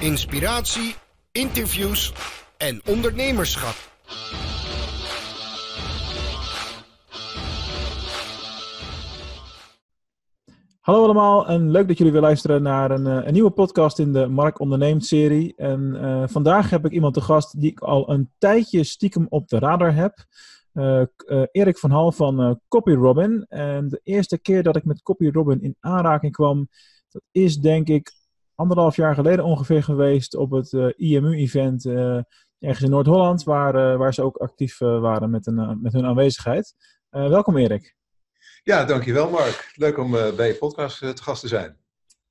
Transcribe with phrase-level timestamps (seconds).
[0.00, 0.94] inspiratie,
[1.32, 2.12] interviews
[2.56, 3.74] en ondernemerschap.
[10.80, 14.12] Hallo allemaal en leuk dat jullie weer luisteren naar een, eh, een nieuwe podcast in
[14.12, 15.54] de Mark Onderneemt serie.
[15.56, 19.48] En uh, vandaag heb ik iemand te gast die ik al een tijdje stiekem op
[19.48, 20.24] de radar heb.
[20.72, 21.02] Uh,
[21.50, 23.46] Erik van Hal van Copy Robin.
[23.48, 26.68] En de eerste keer dat ik met Copy Robin in aanraking kwam,
[27.08, 28.12] dat is denk ik
[28.60, 31.86] anderhalf jaar geleden ongeveer geweest op het IMU-event
[32.58, 36.74] ergens in Noord-Holland, waar, waar ze ook actief waren met, een, met hun aanwezigheid.
[37.10, 37.94] welkom Erik.
[38.62, 39.72] Ja, dankjewel Mark.
[39.74, 41.76] Leuk om bij je podcast te gast te zijn.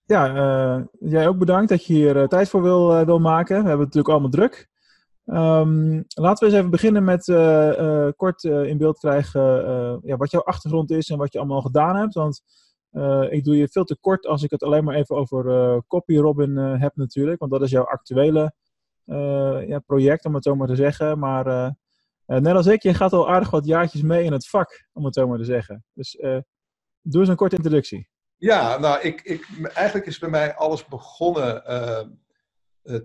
[0.05, 3.64] Ja, jij ook bedankt dat je hier tijd voor wil, wil maken.
[3.64, 4.67] We hebben het natuurlijk allemaal druk.
[5.25, 7.25] Um, laten we eens even beginnen met
[8.16, 9.41] kort in beeld krijgen
[10.03, 12.14] ja, wat jouw achtergrond is en wat je allemaal gedaan hebt.
[12.14, 12.41] Want
[13.29, 16.55] ik doe je veel te kort als ik het alleen maar even over Copy Robin
[16.55, 17.39] heb natuurlijk.
[17.39, 18.53] Want dat is jouw actuele
[19.67, 21.20] ja, project, om het zo maar te zeggen.
[21.20, 21.75] Maar
[22.25, 25.14] net als ik, je gaat al aardig wat jaartjes mee in het vak, om het
[25.14, 25.86] zo maar te zeggen.
[25.94, 26.17] Dus
[27.02, 28.09] doe eens een korte introductie.
[28.36, 31.64] Ja, nou, ik, ik, eigenlijk is bij mij alles begonnen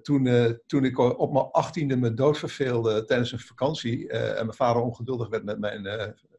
[0.02, 4.08] toen, toen ik op mijn achttiende me doodverveelde tijdens een vakantie.
[4.08, 5.86] en mijn vader ongeduldig werd met mijn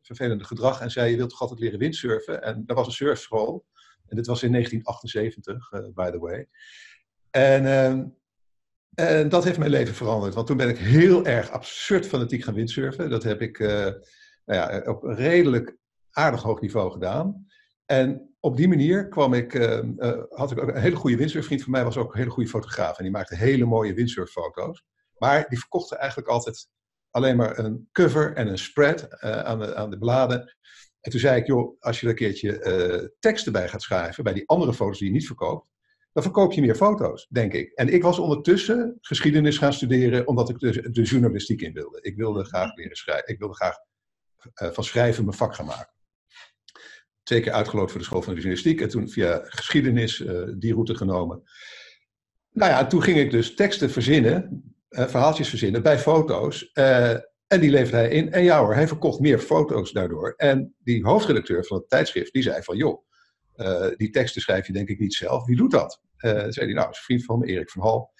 [0.05, 2.43] vervelende gedrag en zei, je wilt toch altijd leren windsurfen?
[2.43, 3.65] En dat was een surfschool.
[4.07, 6.47] En dit was in 1978, by the way.
[7.31, 8.03] En ehm,
[8.95, 10.33] en dat heeft mijn leven veranderd.
[10.33, 13.09] Want toen ben ik heel erg absurd fanatiek gaan windsurfen.
[13.09, 14.01] Dat heb ik uh, nou
[14.45, 15.77] ja, op een redelijk
[16.11, 17.47] aardig hoog niveau gedaan.
[17.85, 19.79] En op die manier kwam ik, uh,
[20.29, 22.97] had ik ook een hele goede windsurfvriend van mij, was ook een hele goede fotograaf.
[22.97, 24.83] En die maakte hele mooie windsurffoto's.
[25.17, 26.67] Maar die verkochten eigenlijk altijd
[27.15, 30.55] alleen maar een cover en een spread aan, de, aan de bladen.
[31.01, 34.33] En toen zei ik, joh, als je er een keertje teksten bij gaat schrijven, bij
[34.33, 35.69] die andere foto's die je niet verkoopt,
[36.13, 37.71] dan verkoop je meer foto's, denk ik.
[37.71, 42.01] En ik was ondertussen geschiedenis gaan studeren, omdat ik de, de journalistiek in wilde.
[42.01, 43.27] Ik wilde graag leren schrijven.
[43.27, 43.75] Ik wilde graag
[44.61, 45.93] uh, van schrijven mijn vak gaan maken.
[47.23, 50.23] Twee keer uitgeloot voor de school van de journalistiek en toen via geschiedenis
[50.57, 51.43] die route genomen.
[52.51, 54.63] Nou ja, toen ging ik dus teksten verzinnen,
[54.95, 56.71] verhaaltjes verzinnen bij foto's.
[57.47, 58.31] en die leverde hij in.
[58.31, 60.33] En ja hoor, hij verkocht meer foto's daardoor.
[60.37, 63.05] En die hoofdredacteur van het tijdschrift, die zei van joh,
[63.97, 65.45] die teksten schrijf je denk ik niet zelf.
[65.45, 66.01] Wie doet dat?
[66.17, 68.13] Zei hij, nou, is een vriend van me, Erik van Hal.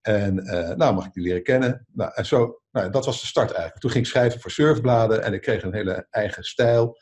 [0.00, 0.34] En
[0.76, 1.86] nou, mag ik die leren kennen?
[1.92, 3.80] Nou, en zo, nou, dat was de start eigenlijk.
[3.80, 6.96] Toen ging ik schrijven voor surfbladen en ik kreeg een hele eigen stijl.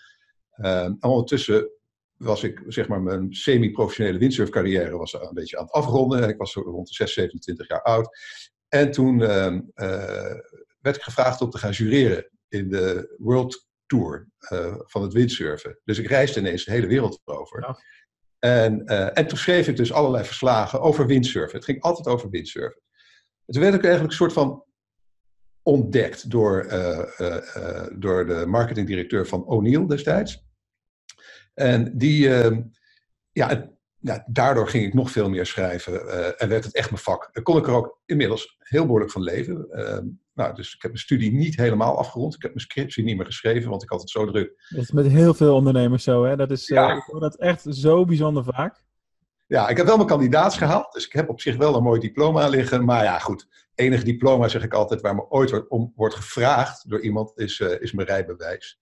[0.56, 1.70] Uh, en ondertussen
[2.16, 6.28] was ik, zeg maar, mijn semi-professionele windsurfcarrière was een beetje aan het afronden.
[6.28, 8.18] Ik was rond de 6, 27 jaar oud.
[8.74, 9.60] En toen ehm,
[10.80, 14.28] werd ik gevraagd om te gaan jureren in de World Tour
[14.84, 15.80] van het windsurfen.
[15.84, 17.60] Dus ik reisde ineens de hele wereld over.
[17.60, 17.78] Ja.
[18.44, 21.56] En, uh, en toen schreef ik dus allerlei verslagen over windsurfen.
[21.56, 22.82] Het ging altijd over windsurfen.
[23.46, 24.64] En toen werd ik eigenlijk een soort van
[25.62, 30.44] ontdekt door, uh, uh, door de marketingdirecteur van O'Neill destijds.
[31.54, 32.62] En die, ehm,
[33.32, 33.72] ja,
[34.04, 37.28] ja, daardoor ging ik nog veel meer schrijven en werd het echt mijn vak.
[37.32, 39.70] Dan kon ik er ook inmiddels heel behoorlijk van leven.
[39.70, 42.34] Ehm, nou, dus ik heb mijn studie niet helemaal afgerond.
[42.34, 44.66] Ik heb mijn scriptie niet meer geschreven, want ik had het zo druk.
[44.68, 46.36] Dat is met heel veel ondernemers zo, hè?
[46.36, 46.90] Dat is ja.
[46.90, 48.84] uh, ik hoor dat echt zo bijzonder vaak.
[49.46, 52.00] Ja, ik heb wel mijn kandidaats gehaald, dus ik heb op zich wel een mooi
[52.00, 52.84] diploma liggen.
[52.84, 57.00] Maar ja, goed, enig diploma, zeg ik altijd, waar me ooit om wordt gevraagd door
[57.00, 58.80] iemand, is, uh, is mijn rijbewijs.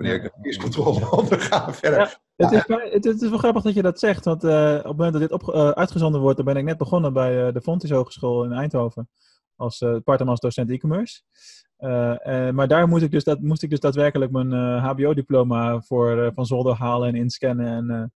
[0.00, 2.20] Wanneer ik de verkeerscontrole onderga verder.
[2.36, 2.62] Ja, het, is,
[2.92, 5.20] het, het, is wel grappig dat je dat zegt, want uh, op het moment dat
[5.22, 9.08] dit op, uitgezonden wordt, dan ben ik net begonnen bij de Fontys Hogeschool in Eindhoven
[9.56, 11.22] als uh, part-time als docent e-commerce.
[11.78, 16.32] Uh, uh, maar daar moest ik dus, dat, moest ik dus daadwerkelijk mijn HBO-diploma voor
[16.34, 17.66] van zolder halen en inscannen.
[17.66, 18.12] En,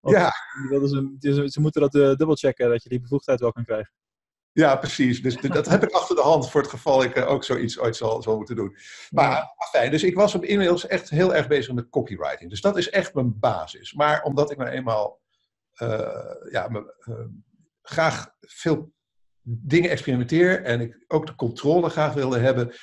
[0.00, 0.32] ja.
[0.70, 3.92] Ze, ze, ze, moeten dat dubbelchecken dat je die bevoegdheid wel kan krijgen.
[4.54, 5.22] Ja, precies.
[5.22, 8.22] Dus dat heb ik achter de hand voor het geval ik ook zoiets ooit zal,
[8.22, 8.76] zal moeten doen.
[9.10, 12.50] Maar fijn, dus ik was op inmiddels echt heel erg bezig met copywriting.
[12.50, 13.92] Dus dat is echt mijn basis.
[13.92, 15.20] Maar omdat ik nou eenmaal
[16.50, 16.94] ja, me,
[17.82, 18.92] graag veel
[19.42, 22.74] dingen experimenteer en ik ook de controle graag wilde hebben,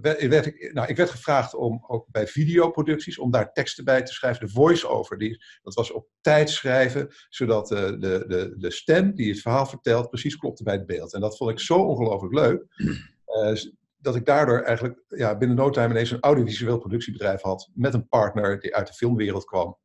[0.00, 4.12] werd, ik, nou, ik werd gevraagd om ook bij videoproducties, om daar teksten bij te
[4.12, 4.46] schrijven.
[4.46, 9.30] De voice-over, die, dat was op tijd schrijven, zodat uh, de, de, de stem die
[9.30, 11.14] het verhaal vertelt precies klopte bij het beeld.
[11.14, 12.64] En dat vond ik zo ongelooflijk leuk,
[13.24, 13.54] eh,
[13.98, 18.08] dat ik daardoor eigenlijk ja, binnen no time ineens een audiovisueel productiebedrijf had met een
[18.08, 19.78] partner die uit de filmwereld kwam.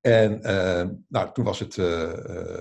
[0.00, 1.86] En uh, nou, toen was het, uh,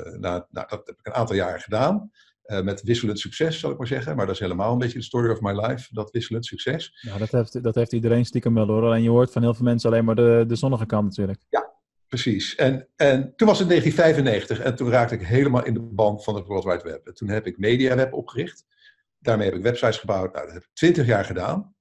[0.04, 2.12] nou, nou, dat heb ik een aantal jaren gedaan.
[2.48, 4.16] Uh, met wisselend succes, zal ik maar zeggen.
[4.16, 7.00] Maar dat is helemaal een beetje de story of my life, dat wisselend succes.
[7.02, 8.84] Ja, dat heeft, dat heeft iedereen stiekem wel hoor.
[8.84, 11.40] Alleen je hoort van heel veel mensen alleen maar de, de zonnige kant natuurlijk.
[11.50, 11.74] Ja,
[12.08, 12.56] precies.
[12.56, 16.36] En, en toen was het 1995 en toen raakte ik helemaal in de band van
[16.36, 17.08] het World Wide Web.
[17.08, 18.66] En toen heb ik MediaWeb opgericht.
[19.20, 20.34] Daarmee heb ik websites gebouwd.
[20.34, 21.76] Nou, dat heb ik twintig jaar gedaan.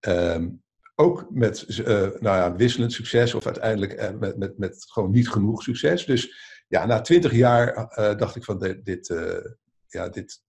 [0.00, 0.48] Ehm,
[0.94, 5.28] ook met uh, nou ja, wisselend succes of uiteindelijk uh, met, met, met gewoon niet
[5.28, 6.04] genoeg succes.
[6.04, 6.34] Dus
[6.72, 9.14] ja, na twintig jaar uh, dacht ik van dit, dit,
[9.86, 10.42] ja, dit,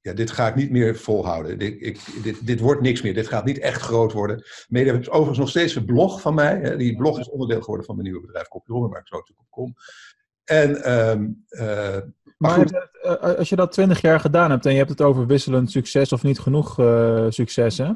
[0.00, 1.58] ja, dit ga ik niet meer volhouden.
[1.58, 3.14] Dit, ik, dit, dit wordt niks meer.
[3.14, 4.42] Dit gaat niet echt groot worden.
[4.68, 6.58] Media is overigens nog steeds een blog van mij.
[6.62, 6.76] Hè.
[6.76, 9.50] Die blog is onderdeel geworden van mijn nieuwe bedrijf Kopjeron, waar ik zo natuurlijk op
[9.50, 9.74] kom.
[10.44, 11.96] En, um, uh,
[12.38, 12.88] maar,
[13.36, 16.22] als je dat twintig jaar gedaan hebt en je hebt het over wisselend succes of
[16.22, 16.74] niet genoeg
[17.28, 17.92] succes, hè?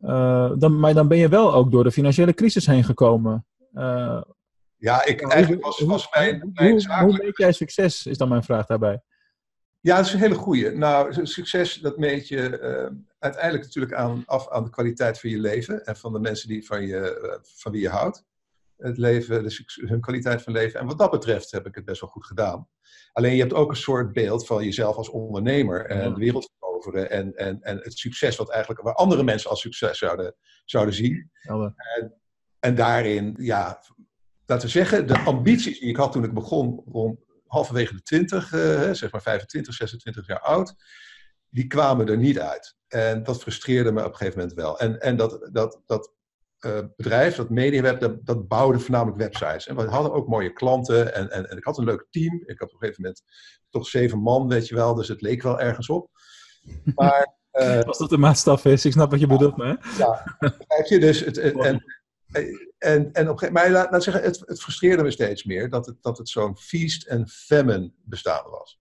[0.00, 3.46] Uh, dan, maar dan ben je wel ook door de financiële crisis heen gekomen.
[4.78, 7.16] Ja, ik, eigenlijk was, was mijn, mijn hoe, zakelijk...
[7.16, 9.02] hoe meet jij succes, is dan mijn vraag daarbij.
[9.80, 10.70] Ja, dat is een hele goeie.
[10.70, 15.38] Nou, succes, dat meet je uh, uiteindelijk natuurlijk aan, af aan de kwaliteit van je
[15.38, 18.24] leven en van de mensen die van, je, uh, van wie je houdt.
[18.76, 20.80] Het leven, de, hun kwaliteit van leven.
[20.80, 22.68] En wat dat betreft heb ik het best wel goed gedaan.
[23.12, 27.10] Alleen je hebt ook een soort beeld van jezelf als ondernemer en de wereld veroveren
[27.10, 30.34] en, en, en het succes wat eigenlijk waar andere mensen als succes zouden,
[30.64, 31.30] zouden zien.
[31.42, 32.14] En,
[32.58, 33.82] en daarin, ja,
[34.48, 38.52] laten we zeggen, de ambities die ik had toen ik begon rond halverwege de 20,
[38.52, 40.74] uh, zeg maar 25, 26 jaar oud,
[41.48, 42.76] die kwamen er niet uit.
[42.88, 44.78] En dat frustreerde me op een gegeven moment wel.
[44.78, 46.12] En, en dat, dat, dat
[46.60, 49.66] uh, bedrijf, dat MediaWeb, dat, dat bouwde voornamelijk websites.
[49.66, 52.42] En we hadden ook mooie klanten en, en, en ik had een leuk team.
[52.46, 53.22] Ik had op een gegeven moment
[53.70, 56.10] toch zeven man, weet je wel, dus het leek wel ergens op.
[56.94, 59.94] Maar, uh, Als dat de maatstaf is, ik snap wat je bedoelt, maar.
[59.98, 60.38] Ja,
[60.84, 60.98] je?
[61.00, 61.84] Dus het, en,
[62.78, 65.96] en, en op, maar laat, laat zeggen, het, het, frustreerde me steeds meer dat het,
[66.00, 68.80] dat het zo'n feast en famine bestaan was.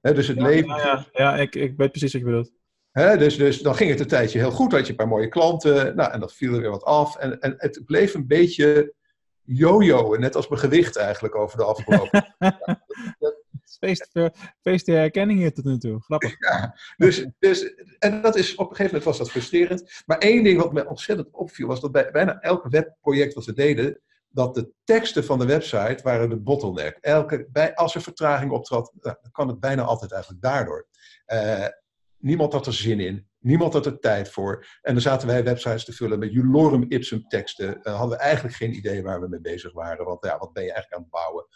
[0.00, 0.68] He, dus het ja, leven.
[0.68, 2.52] Ja, ja, ja, ik, ik weet precies wat je bedoelt.
[2.90, 5.28] He, dus, dus dan ging het een tijdje heel goed, had je een paar mooie
[5.28, 7.16] klanten, nou, en dat viel er weer wat af.
[7.16, 8.94] En, en het bleef een beetje
[9.42, 12.34] jojoen, net als mijn gewicht eigenlijk over de afgelopen.
[12.38, 12.84] ja,
[13.78, 14.10] feest,
[14.60, 16.00] feest de herkenning hier tot nu toe.
[16.02, 16.34] Grappig.
[16.38, 20.02] Ja, dus, dus, en dat is, op een gegeven moment was dat frustrerend.
[20.06, 23.52] Maar één ding wat me ontzettend opviel, was dat bij bijna elk webproject wat we
[23.52, 26.98] deden, dat de teksten van de website waren de bottleneck.
[27.00, 30.86] Elke, bij, als er vertraging optrad, nou, dan kan het bijna altijd eigenlijk daardoor.
[31.26, 31.66] Uh,
[32.18, 33.28] niemand had er zin in.
[33.38, 34.66] Niemand had er tijd voor.
[34.82, 37.78] En dan zaten wij websites te vullen met Julorum Ipsum teksten.
[37.82, 40.04] Uh, hadden we eigenlijk geen idee waar we mee bezig waren.
[40.04, 41.46] Want ja, wat ben je eigenlijk aan het bouwen?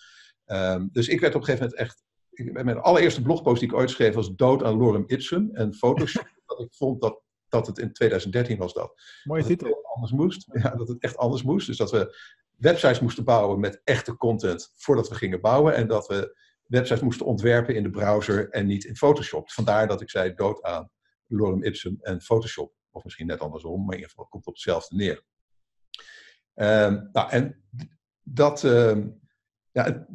[0.80, 2.04] Um, dus ik werd op een gegeven moment echt
[2.44, 6.28] mijn allereerste blogpost die ik ooit schreef was Dood aan Lorem Ipsum en Photoshop.
[6.46, 9.02] dat ik vond dat, dat het in 2013 was dat.
[9.24, 9.68] Mooie dat titel.
[9.68, 10.46] Het anders moest.
[10.62, 11.66] Ja, dat het echt anders moest.
[11.66, 12.16] Dus dat we
[12.56, 15.74] websites moesten bouwen met echte content voordat we gingen bouwen.
[15.74, 19.50] En dat we websites moesten ontwerpen in de browser en niet in Photoshop.
[19.50, 20.90] Vandaar dat ik zei dood aan
[21.26, 22.72] Lorem Ipsum en Photoshop.
[22.90, 25.22] Of misschien net andersom, maar in ieder geval komt op hetzelfde neer.
[26.54, 27.64] Um, nou, en
[28.22, 28.98] dat, uh,
[29.72, 30.06] ja,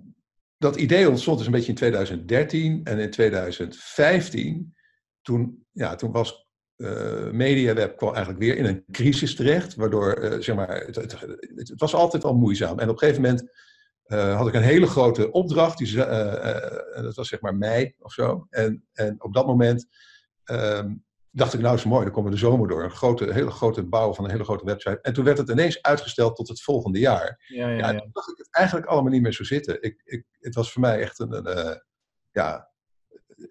[0.65, 4.75] dat idee ontstond dus een beetje in 2013 en in 2015.
[5.21, 6.47] Toen, ja, toen was
[6.77, 11.73] uh, MediaWeb kwam eigenlijk weer in een crisis terecht, waardoor, uh, zeg maar, het, het,
[11.75, 12.79] was altijd al moeizaam.
[12.79, 13.49] En op een gegeven moment
[14.07, 18.47] uh, had ik een hele grote opdracht, die, dat was zeg maar mei of zo.
[18.49, 19.87] En, en op dat moment
[20.45, 21.04] um,
[21.35, 22.83] dacht ik, nou is mooi, dan komen we de zomer door.
[22.83, 24.99] Een grote, hele grote bouw van een hele grote website.
[25.01, 27.43] En toen werd het ineens uitgesteld tot het volgende jaar.
[27.47, 27.91] Ja, ja, ja.
[27.91, 29.81] ja toen dacht ik het eigenlijk allemaal niet meer zo zitten.
[29.81, 31.75] Ik, ik, het was voor mij echt een, een uh,
[32.31, 32.69] ja,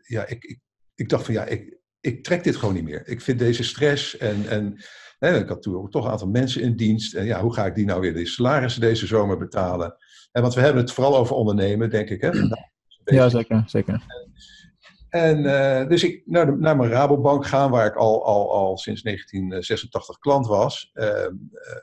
[0.02, 0.60] ja ik, ik,
[0.94, 3.08] ik dacht van ja, ik, ik trek dit gewoon niet meer.
[3.08, 4.84] Ik vind deze stress en, en
[5.18, 7.14] hè, ik had toen ook toch een aantal mensen in dienst.
[7.14, 9.96] En ja, hoe ga ik die nou weer de salarissen deze zomer betalen?
[10.32, 12.20] En want we hebben het vooral over ondernemen, denk ik.
[12.20, 12.30] Hè?
[13.04, 13.62] Ja, zeker.
[13.66, 14.02] zeker.
[15.14, 19.02] En, uh, dus ik naar, naar, mijn Rabobank gaan, waar ik al, al, al sinds
[19.02, 20.90] 1986 klant was.
[20.94, 21.28] Uh, uh,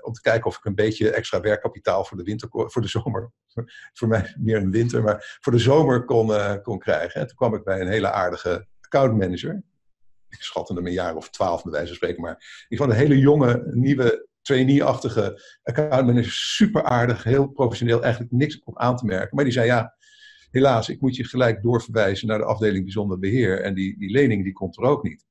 [0.01, 3.31] om te kijken of ik een beetje extra werkkapitaal voor de, winter, voor de zomer,
[3.97, 7.21] voor mij meer een winter, maar voor de zomer kon, kon krijgen.
[7.21, 9.63] En toen kwam ik bij een hele aardige accountmanager.
[10.29, 12.21] Ik schatte hem een jaar of twaalf, bij wijze van spreken.
[12.21, 16.31] Maar ik vond een hele jonge, nieuwe, trainee-achtige accountmanager.
[16.31, 19.35] Super aardig, heel professioneel, eigenlijk niks op aan te merken.
[19.35, 19.95] Maar die zei ja
[20.51, 23.61] helaas, ik moet je gelijk doorverwijzen naar de afdeling bijzonder beheer.
[23.61, 25.25] En die, die lening die komt er ook niet.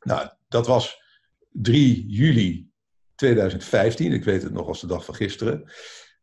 [0.00, 1.02] Nou, dat was
[1.50, 2.70] 3 juli
[3.14, 4.12] 2015.
[4.12, 5.72] Ik weet het nog als de dag van gisteren.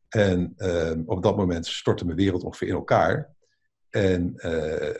[0.10, 3.36] En uh, op dat moment stortte mijn wereld ongeveer in elkaar.
[3.90, 4.96] En, uh,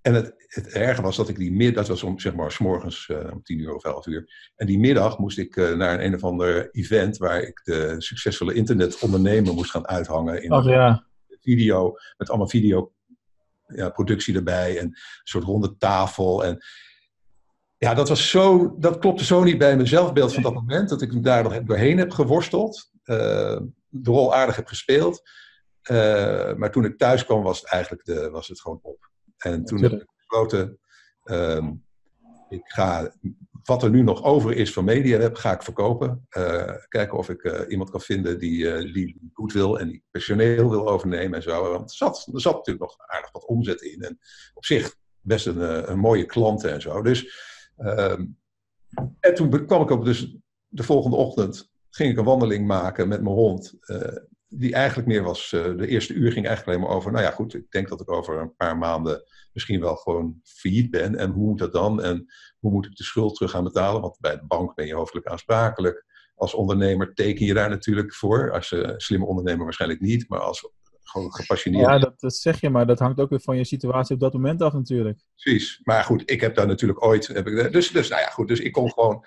[0.00, 2.58] en het, het erge was dat ik die middag, dat was om zeg maar s
[2.58, 4.52] morgens uh, om 10 uur of 11 uur.
[4.56, 8.54] En die middag moest ik naar een, een of ander event waar ik de succesvolle
[8.54, 10.42] internetondernemer moest gaan uithangen.
[10.42, 11.09] In Ach ja
[11.40, 12.92] video, met allemaal video
[13.66, 16.44] ja, productie erbij en een soort ronde tafel.
[16.44, 16.64] En
[17.78, 21.02] ja, dat was zo, dat klopte zo niet bij mijn zelfbeeld van dat moment, dat
[21.02, 22.90] ik daar nog doorheen heb geworsteld.
[23.04, 23.16] Uh,
[23.88, 25.22] de rol aardig heb gespeeld.
[25.82, 29.10] Eh, maar toen ik thuis kwam, was het eigenlijk de, was het gewoon op.
[29.36, 30.78] En toen heb ik besloten,
[31.24, 31.72] ehm,
[32.48, 33.14] ik ga
[33.62, 36.26] wat er nu nog over is van MediaWeb, ga ik verkopen.
[36.36, 40.70] Uh, kijken of ik uh, iemand kan vinden die, uh, goed wil en die personeel
[40.70, 41.70] wil overnemen en zo.
[41.70, 44.02] Want er zat, zat natuurlijk nog aardig wat omzet in.
[44.02, 44.18] En
[44.54, 47.02] op zich best een, een mooie klanten en zo.
[47.02, 47.32] Dus,
[47.76, 48.26] ehm,
[49.20, 50.36] en toen kwam ik op dus
[50.68, 53.78] de volgende ochtend, ging ik een wandeling maken met mijn hond
[54.52, 57.30] die eigenlijk meer was, uh, de eerste uur ging eigenlijk alleen maar over, nou ja
[57.30, 61.16] goed, ik denk dat ik over een paar maanden misschien wel gewoon failliet ben.
[61.16, 62.02] En hoe moet dat dan?
[62.02, 62.26] En
[62.58, 64.00] hoe moet ik de schuld terug gaan betalen?
[64.00, 66.04] Want bij de bank ben je hoofdelijk aansprakelijk.
[66.34, 68.52] Als ondernemer teken je daar natuurlijk voor.
[68.52, 70.70] Als je slimme ondernemer waarschijnlijk niet, maar als
[71.02, 71.86] gewoon gepassioneerd.
[71.86, 74.32] Ja, dat, dat, zeg je, maar dat hangt ook weer van je situatie op dat
[74.32, 75.18] moment af natuurlijk.
[75.34, 75.80] Precies.
[75.82, 77.26] Maar goed, ik heb daar natuurlijk ooit...
[77.26, 79.24] Heb ik, dus, dus nou ja, goed, dus ik kon gewoon...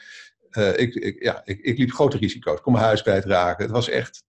[0.52, 2.58] Uh, ik, ik, ja, ik, ik liep grote risico's.
[2.58, 3.64] Ik kon mijn huis kwijtraken.
[3.64, 4.24] Het was echt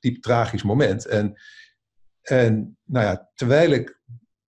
[0.00, 1.06] diep tragisch moment.
[1.06, 1.34] En,
[2.22, 4.00] en nou ja, terwijl ik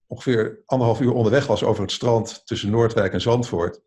[0.06, 3.80] ongeveer anderhalf uur onderweg was over het strand tussen Noordwijk en Zandvoort,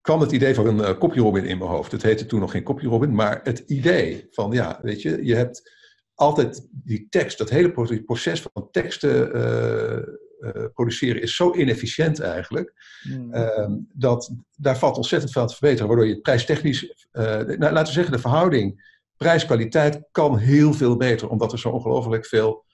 [0.00, 1.92] kwam het idee van een uh, kopjerobin in mijn hoofd.
[1.92, 5.72] Het heette toen nog geen kopjerobin, maar het idee van, ja, weet je, je hebt
[6.14, 9.98] altijd die tekst, dat hele proces van teksten uh,
[10.40, 12.74] uh, produceren is zo inefficiënt eigenlijk,
[13.08, 13.34] mm.
[13.34, 18.12] uh, dat daar valt ontzettend veel te verbeteren, waardoor je prijstechnisch, nou, laten we zeggen,
[18.12, 18.93] de verhouding
[19.24, 22.64] prijs-kwaliteit kan heel veel beter, omdat er zo ongelooflijk veel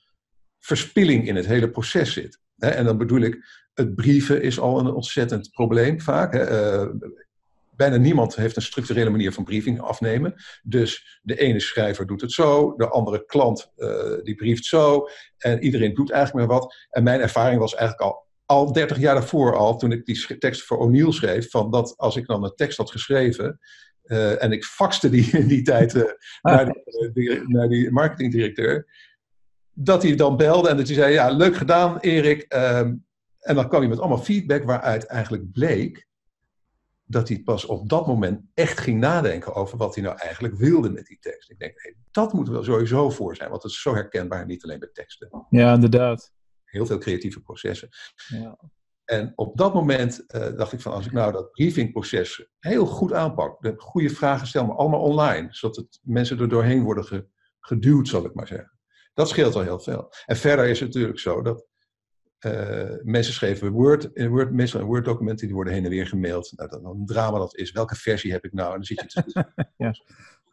[0.58, 2.40] verspilling in het hele proces zit.
[2.58, 6.34] En dan bedoel ik, het brieven is al een ontzettend probleem vaak.
[6.34, 6.86] Eh,
[7.76, 10.34] bijna niemand heeft een structurele manier van briefing afnemen.
[10.62, 15.08] Dus de ene schrijver doet het zo, de andere klant uh, die brieft zo.
[15.38, 16.74] En iedereen doet eigenlijk maar wat.
[16.90, 20.62] En mijn ervaring was eigenlijk al, al 30 jaar daarvoor al, toen ik die tekst
[20.62, 23.58] voor O'Neill schreef, van dat als ik dan een tekst had geschreven,
[24.10, 26.02] uh, en ik faxte die in die tijd uh,
[26.42, 26.74] naar,
[27.12, 28.86] die, naar, die, marketingdirecteur.
[29.72, 32.54] Dat hij dan belde en dat hij zei: Ja, leuk gedaan, Erik.
[32.54, 33.04] Um,
[33.40, 36.08] en dan kwam hij met allemaal feedback waaruit eigenlijk bleek
[37.04, 40.90] dat hij pas op dat moment echt ging nadenken over wat hij nou eigenlijk wilde
[40.90, 41.50] met die tekst.
[41.50, 44.46] Ik denk, hey, dat moet er wel sowieso voor zijn, want het is zo herkenbaar,
[44.46, 45.46] niet alleen bij teksten.
[45.50, 46.32] Ja, inderdaad.
[46.64, 47.88] Heel veel creatieve processen.
[48.28, 48.58] Ja.
[49.10, 53.12] En op dat moment uh, dacht ik van, als ik nou dat briefingproces heel goed
[53.12, 57.26] aanpak, de goede vragen stel, maar allemaal online, zodat het, mensen er doorheen worden ge,
[57.60, 58.78] geduwd, zal ik maar zeggen.
[59.14, 60.12] Dat scheelt al heel veel.
[60.26, 61.66] En verder is het natuurlijk zo dat
[62.46, 66.52] uh, mensen schreven Word, in Word, meestal in Word-documenten, die worden heen en weer gemaild.
[66.56, 68.68] Nou, dat een drama dat is, welke versie heb ik nou?
[68.68, 69.44] En dan zit je te...
[69.76, 69.94] ja.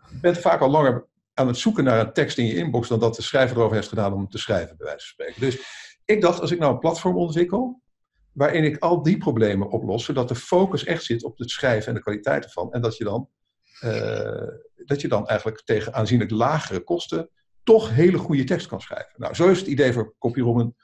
[0.10, 3.00] Je bent vaak al langer aan het zoeken naar een tekst in je inbox dan
[3.00, 5.42] dat de schrijver erover heeft gedaan om te schrijven, bij wijze van spreken.
[5.42, 5.62] Dus
[6.06, 7.82] ik dacht, als ik nou een platform ontwikkel,
[8.38, 11.94] waarin ik al die problemen oplos, zodat de focus echt zit op het schrijven en
[11.94, 12.74] de kwaliteit ervan.
[12.74, 13.30] En dat je dan,
[13.84, 14.48] uh,
[14.86, 17.30] dat je dan eigenlijk tegen aanzienlijk lagere kosten
[17.64, 19.14] toch hele goede tekst kan schrijven.
[19.16, 20.76] Nou, zo is het idee voor CopyRobin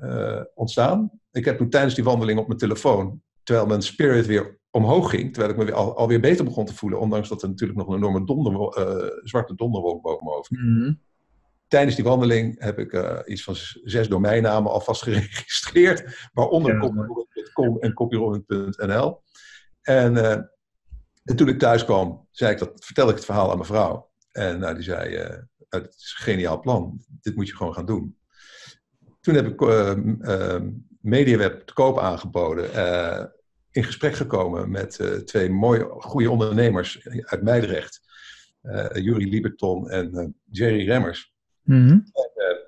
[0.00, 1.10] uh, ontstaan.
[1.32, 5.32] Ik heb toen tijdens die wandeling op mijn telefoon, terwijl mijn spirit weer omhoog ging,
[5.32, 7.88] terwijl ik me weer al, alweer beter begon te voelen, ondanks dat er natuurlijk nog
[7.88, 11.00] een enorme donder, uh, zwarte donderwolk boven me -hmm
[11.72, 17.92] tijdens die wandeling heb ik uh, iets van zes domeinnamen alvast geregistreerd, waaronder ja, en
[17.92, 19.22] copyrobbing.nl.
[19.82, 20.30] En, uh,
[21.24, 24.10] en toen ik thuis kwam, zei ik dat, vertelde ik het verhaal aan mijn vrouw.
[24.32, 25.38] En nou, die zei, uh,
[25.68, 28.18] het is een geniaal plan, dit moet je gewoon gaan doen.
[29.20, 29.60] Toen heb ik
[31.00, 32.70] MediaWeb te koop aangeboden,
[33.70, 38.00] in gesprek gekomen met twee mooie, goede ondernemers uit Meidrecht.
[38.92, 41.31] Jurie Lieberton en Jerry Remmers.
[41.62, 42.04] Mm -hmm.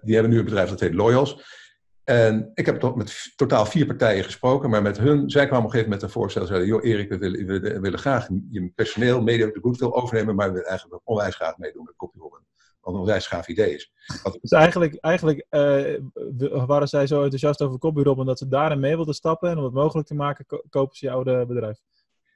[0.00, 1.62] die hebben nu een bedrijf dat heet Loyals.
[2.04, 5.72] En ik heb toch met totaal vier partijen gesproken, maar met hun, zij kwamen op
[5.72, 6.46] een gegeven moment een voorstel.
[6.46, 10.34] Zeiden, joh Erik, we willen, we willen graag je personeel, media de goed wil overnemen,
[10.34, 12.42] maar we willen eigenlijk onwijs graag meedoen met copyrobben.
[12.80, 13.92] Wat een onwijs gaaf idee is.
[14.22, 14.38] Wat...
[14.40, 19.14] Dus eigenlijk, eigenlijk uh, waren zij zo enthousiast over copyrobben dat ze daarin mee wilden
[19.14, 21.78] stappen en om het mogelijk te maken, kopen ze jouw bedrijf.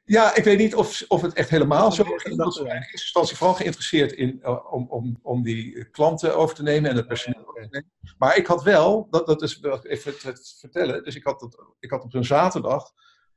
[0.09, 2.23] Ja, ik weet niet of, of het echt helemaal zo is.
[2.23, 6.55] Ik was in eerste instantie vooral geïnteresseerd in, uh, om, om, om die klanten over
[6.55, 7.91] te nemen en het personeel over te nemen.
[8.19, 11.91] Maar ik had wel, dat, dat is even het, vertellen, dus ik had, dat, ik
[11.91, 12.93] had op een zaterdag,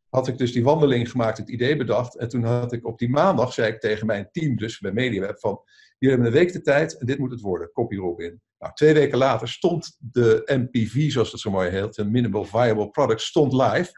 [0.09, 2.17] had ik dus die wandeling gemaakt, het idee bedacht.
[2.17, 5.39] En toen had ik op die maandag, zei ik tegen mijn team dus bij MediaWeb
[5.39, 5.61] van,
[5.97, 8.41] jullie hebben een week de tijd en dit moet het worden, copy Robin.
[8.59, 12.89] Nou, twee weken later stond de MPV, zoals dat zo mooi heet, de Minimal Viable
[12.89, 13.91] Product, stond live.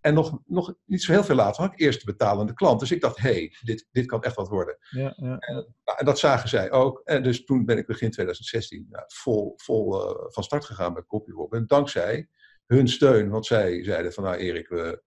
[0.00, 2.80] En nog, nog niet zo heel veel later had ik eerst de betalende klant.
[2.80, 4.78] Dus ik dacht, hé, hey, dit, dit kan echt wat worden.
[4.90, 5.38] Ja, ja.
[5.38, 7.00] En, nou, en, dat zagen zij ook.
[7.04, 11.06] En dus toen ben ik begin 2016 nou, vol, vol uh, van start gegaan met
[11.06, 11.54] CopyRob.
[11.54, 12.28] En dankzij
[12.66, 15.02] hun steun, want zij zeiden van, nou Erik, we,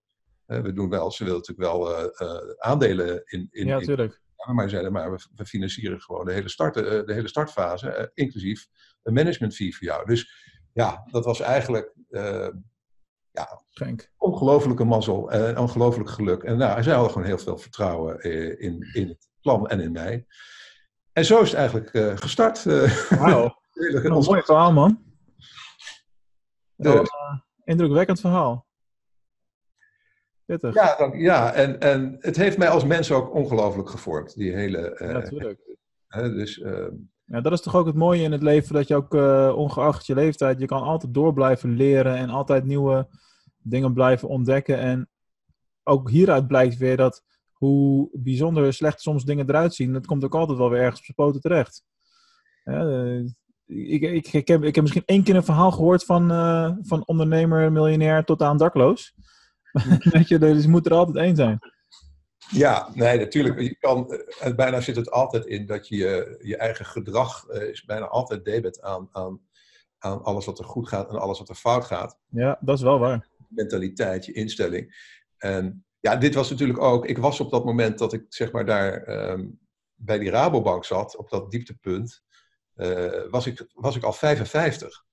[0.46, 4.12] we doen wel, ze willen natuurlijk wel uh, aandelen in, in, ja, in
[4.52, 8.66] Maar zeiden, maar we, we financieren gewoon de hele, start, de hele startfase, inclusief
[9.02, 10.06] een management fee voor jou.
[10.06, 11.94] Dus ja, dat was eigenlijk
[13.32, 13.61] ja,
[14.16, 16.42] ongelofelijke mazzel en ongelooflijk geluk.
[16.42, 18.20] En nou, zij hadden gewoon heel veel vertrouwen
[18.60, 20.26] in, in het plan en in mij.
[21.12, 22.64] En zo is het eigenlijk uh, gestart.
[23.08, 25.02] Wauw, een mooi verhaal man.
[26.76, 27.02] Uh,
[27.64, 28.66] indrukwekkend verhaal.
[30.44, 30.74] Pittig.
[30.74, 34.98] Ja, dank, ja en, en het heeft mij als mens ook ongelooflijk gevormd, die hele...
[34.98, 35.60] Uh, ja, natuurlijk.
[36.08, 36.56] dus,
[37.24, 39.14] ja, dat is toch ook het mooie in het leven, dat je ook
[39.56, 43.08] ongeacht je leeftijd, je kan altijd door blijven leren en altijd nieuwe
[43.62, 44.78] dingen blijven ontdekken.
[44.78, 45.08] En
[45.82, 50.34] ook hieruit blijkt weer dat hoe bijzonder slecht soms dingen eruit zien, dat komt ook
[50.34, 51.84] altijd wel weer ergens op zijn poten terecht.
[53.66, 57.06] ik, ik, ik, heb, ik heb misschien één keer een verhaal gehoord van, uh, van
[57.06, 59.14] ondernemer, miljonair tot aan dakloos.
[60.12, 61.58] Weet je, dus moet er altijd één zijn.
[62.50, 63.60] Ja, nee, natuurlijk.
[63.60, 67.84] Je kan, en bijna zit het altijd in dat je je eigen gedrag uh, is
[67.84, 69.40] bijna altijd debet aan, aan,
[69.98, 72.18] aan alles wat er goed gaat en alles wat er fout gaat.
[72.28, 73.28] Ja, dat is wel waar.
[73.54, 75.10] Mentaliteit, je instelling.
[75.36, 77.06] En ja, dit was natuurlijk ook.
[77.06, 79.48] Ik was op dat moment dat ik zeg maar daar ehm,
[79.94, 82.22] bij die Rabobank zat, op dat dieptepunt,
[82.76, 85.04] uh, was, ik, was ik al 55.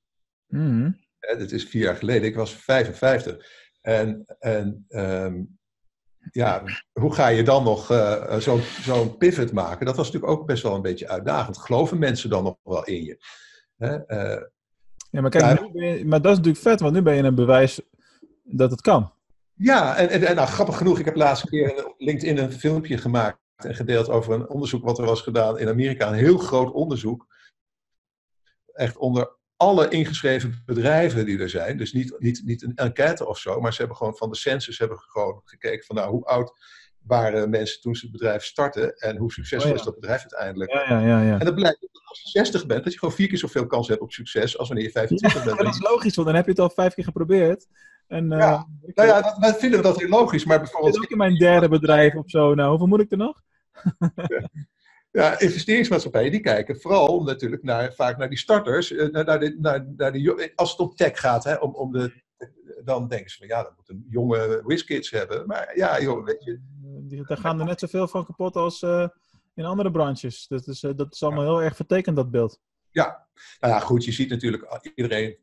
[0.47, 0.99] Mm.
[1.37, 2.27] dit is vier jaar geleden.
[2.27, 3.45] Ik was 55.
[3.81, 5.59] En, en um,
[6.31, 9.85] ja, hoe ga je dan nog uh, zo'n zo pivot maken?
[9.85, 11.57] Dat was natuurlijk ook best wel een beetje uitdagend.
[11.57, 13.17] Geloven mensen dan nog wel in je?
[13.77, 13.95] Hè?
[14.07, 14.43] Uh,
[15.11, 17.81] ja, maar kijk, je, maar dat is natuurlijk vet, want nu ben je een bewijs
[18.51, 19.13] dat het kan.
[19.53, 22.51] Ja, en, en, en nou, grappig genoeg, ik heb laatst een keer op LinkedIn een
[22.51, 26.07] filmpje gemaakt en gedeeld over een onderzoek wat er was gedaan in Amerika.
[26.07, 27.27] Een heel groot onderzoek.
[28.73, 31.77] Echt onder alle ingeschreven bedrijven die er zijn.
[31.77, 34.77] Dus niet, niet, niet een enquête of zo, maar ze hebben gewoon van de census
[34.77, 36.53] hebben gewoon gekeken van nou, hoe oud
[36.99, 40.71] waren mensen toen ze het bedrijf starten en hoe succesvol oh is dat bedrijf uiteindelijk.
[40.71, 41.39] Ja, ja, ja, ja.
[41.39, 43.87] En dat blijkt dat als je 60 bent, dat je gewoon vier keer zoveel kans
[43.87, 45.57] hebt op succes als wanneer je 25 bent.
[45.57, 47.67] dat is logisch, want dan heb je het al vijf keer geprobeerd.
[48.09, 50.95] En, ja, uh, nou ja, wij vinden dat heel logisch, maar bijvoorbeeld...
[50.95, 53.41] Ik ook in mijn derde bedrijf of zo, nou, hoeveel moet ik er nog?
[55.11, 59.55] ja, investeringsmaatschappijen die kijken vooral natuurlijk naar, vaak naar die starters, eh, naar, naar, de,
[59.59, 62.13] naar, naar de, als het om tech gaat, hè, om, om de,
[62.83, 65.47] dan denken ze van ja, dat moeten jonge whiskids hebben.
[65.47, 66.59] Maar ja, joh, weet je.
[67.27, 69.07] Daar gaan er net zoveel van kapot als uh,
[69.55, 70.47] in andere branches.
[70.47, 72.59] Dat is, uh, dat is allemaal heel erg vertekend, dat beeld.
[72.91, 73.27] Ja,
[73.59, 75.37] nou ja, goed, je ziet natuurlijk iedereen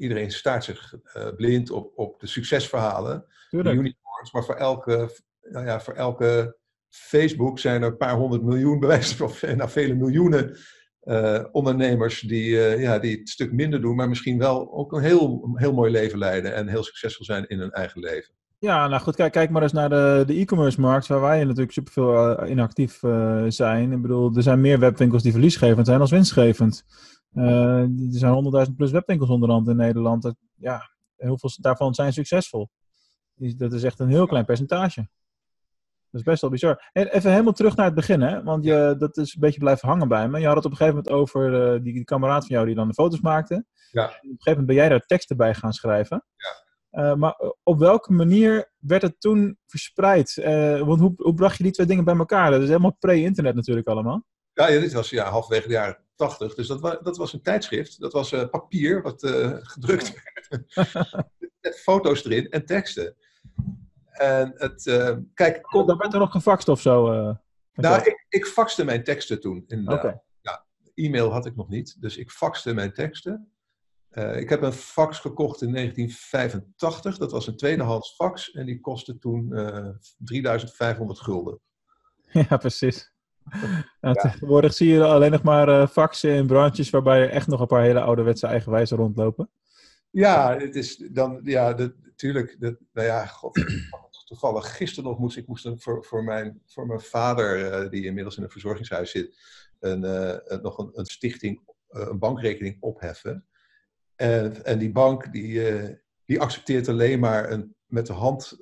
[0.00, 3.24] iedereen staart zich uh, blind op, op de succesverhalen.
[3.50, 5.10] De unicorns, maar voor elke,
[5.42, 6.56] nou ja, voor elke
[6.88, 10.56] Facebook zijn er een paar honderd miljoen, bewijzen of nou, vele miljoenen
[11.04, 15.02] uh, ondernemers die, uh, ja, die het stuk minder doen, maar misschien wel ook een
[15.02, 18.34] heel, heel mooi leven leiden en heel succesvol zijn in hun eigen leven.
[18.58, 21.72] Ja, nou goed, kijk, kijk maar eens naar de, de e-commerce markt, waar wij natuurlijk
[21.72, 22.98] superveel uh, in actief
[23.48, 23.92] zijn.
[23.92, 26.84] Ik bedoel, er zijn meer webwinkels die verliesgevend zijn als winstgevend.
[27.34, 30.22] Er zijn 100.000 plus webwinkels onderhand in Nederland.
[30.22, 32.70] Dat, ja, heel veel daarvan zijn succesvol.
[33.34, 35.08] Dat is echt een heel klein percentage.
[36.10, 36.90] Dat is best wel bizar.
[36.92, 38.42] En even helemaal terug naar het begin, hè?
[38.42, 40.40] want je, dat is een beetje blijven hangen bij me.
[40.40, 42.74] Je had het op een gegeven moment over uh, die, die kameraad van jou die
[42.74, 43.64] dan de foto's maakte.
[43.90, 44.04] Ja.
[44.04, 46.24] Op een gegeven moment ben jij daar teksten bij gaan schrijven.
[46.36, 46.68] Ja.
[46.92, 50.36] Uh, maar eh, op welke manier werd het toen verspreid?
[50.36, 52.50] Uh, want hoe, hoe bracht je die twee dingen bij elkaar?
[52.50, 54.24] Dat is helemaal pre-internet natuurlijk allemaal.
[54.68, 56.54] Ja, dit was ja, halverwege de jaren tachtig.
[56.54, 58.00] Dus dat, was, dat was een tijdschrift.
[58.00, 59.26] Dat was papier wat
[59.62, 60.66] gedrukt werd.
[61.60, 63.16] Met foto's erin en teksten.
[64.10, 67.10] En het, uh, kijk, Kon, dan werd er nog gefaxt of zo?
[67.72, 69.64] Nou, ik, ik faxte mijn teksten toen.
[69.84, 70.20] Oké.
[70.40, 73.52] Ja, e-mail had ik nog niet, dus ik faxte mijn teksten.
[74.10, 77.18] Ik heb een fax gekocht in 1985.
[77.18, 79.48] Dat was een tweedehands fax en die kostte toen
[80.18, 81.60] 3500 gulden.
[82.48, 83.12] Ja, precies.
[84.22, 87.82] Tegenwoordig zie je alleen nog maar faxen in branches waarbij er echt nog een paar
[87.82, 89.50] hele ouderwetse eigenwijzen rondlopen.
[90.10, 92.56] Ja, het is dan, ja, natuurlijk,
[92.92, 93.64] nou ja, god,
[94.30, 98.36] toevallig gisteren nog moest ik moest voor, voor, mijn, voor mijn vader, uh, die inmiddels
[98.36, 99.36] in een verzorgingshuis zit,
[99.78, 101.60] een, uh, nog een, een stichting,
[101.90, 103.46] uh, een bankrekening opheffen.
[104.16, 105.62] En, en die bank die,
[106.24, 108.58] die accepteert alleen maar een met de hand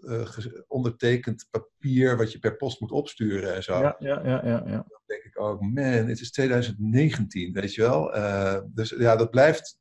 [0.67, 3.79] ondertekend papier wat je per post moet opsturen en zo.
[3.79, 4.41] Ja, ja, ja.
[4.45, 4.85] ja, ja.
[4.89, 8.11] Dan denk ik ook, man, het is 2019, weet je wel.
[8.75, 9.79] dus ja, dat blijft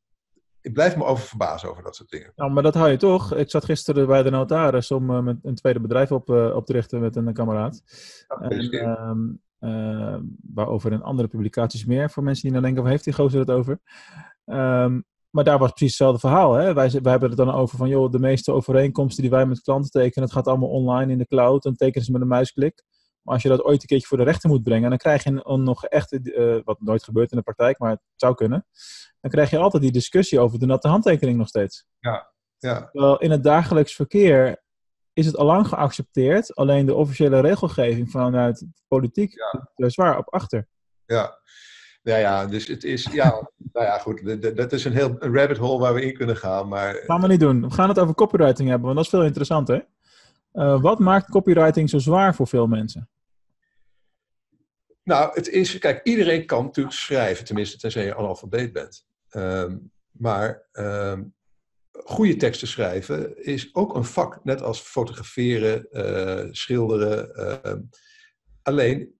[0.67, 2.31] ik blijf me over verbazen over dat soort dingen.
[2.35, 3.35] Nou, maar dat hou je toch.
[3.35, 6.73] Ik zat gisteren bij de notaris om uh, met een tweede bedrijf op, op te
[6.73, 7.81] richten met een kameraad.
[8.27, 10.17] en, uh,
[10.53, 13.51] waarover in andere publicaties meer, voor mensen die nou denken, waar heeft die gozer het
[13.51, 13.79] over?
[14.45, 15.05] Um,
[15.37, 16.53] maar daar was precies hetzelfde verhaal.
[16.53, 16.73] Hè?
[16.73, 19.91] Wij, wij hebben het dan over van, joh, de meeste overeenkomsten die wij met klanten
[19.91, 22.83] tekenen, het gaat allemaal online in de cloud en tekenen ze met een muisklik.
[23.21, 25.31] Maar als je dat ooit een keertje voor de rechter moet brengen, dan krijg je
[25.43, 28.65] nog echt, uh, wat nooit gebeurt in de praktijk, maar het zou kunnen,
[29.21, 31.85] dan krijg je altijd die discussie over de natte handtekening nog steeds.
[31.99, 32.89] Ja, ja.
[32.91, 34.63] Terwijl in het dagelijks verkeer
[35.13, 39.69] is het al lang geaccepteerd, alleen de officiële regelgeving vanuit de politiek ja.
[39.75, 40.67] er zwaar op achter.
[41.05, 41.39] Ja.
[42.07, 45.79] Ja, ja, dus het is, ja, nou ja, goed, dat is een heel rabbit hole
[45.79, 46.95] waar we in kunnen gaan, maar...
[47.05, 47.61] Gaan we niet doen.
[47.61, 49.87] We gaan het over copywriting hebben, want dat is veel interessanter.
[50.53, 53.09] Uh, wat maakt copywriting zo zwaar voor veel mensen?
[55.03, 59.05] Nou, het is, kijk, iedereen kan natuurlijk schrijven, tenminste tenzij je analfabeet bent.
[59.31, 61.33] Um, maar um,
[61.91, 67.29] goede teksten schrijven is ook een vak, net als fotograferen, uh, schilderen.
[67.65, 67.73] Uh,
[68.61, 69.15] alleen,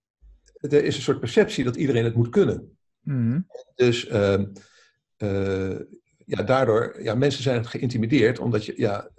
[0.59, 2.76] er is een soort perceptie dat iedereen het moet kunnen.
[3.07, 3.47] Mm.
[3.75, 5.79] Dus uh,
[6.25, 9.09] ja, daardoor, ja, mensen zijn geïntimideerd omdat je, ja,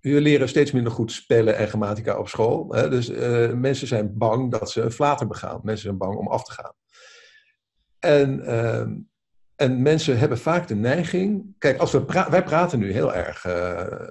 [0.00, 2.74] we leren steeds minder goed spellen en grammatica op school.
[2.74, 2.88] Hè?
[2.88, 5.60] Dus uh, mensen zijn bang dat ze een flater begaan.
[5.62, 6.72] Mensen zijn bang om af te gaan.
[7.98, 8.86] En, uh,
[9.54, 11.54] en mensen hebben vaak de neiging.
[11.58, 14.08] Kijk, als we pra wij praten nu heel erg uh,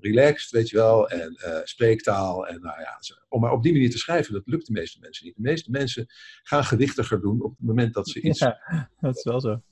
[0.00, 2.46] relaxed, weet je wel, en spreektaal.
[2.46, 2.98] En nou ja,
[3.28, 5.34] om maar op die manier te schrijven, dat lukt de meeste mensen niet.
[5.34, 6.06] De meeste mensen
[6.42, 8.38] gaan gewichtiger doen op het moment dat ze iets.
[8.38, 9.62] Ja, dat is wel zo.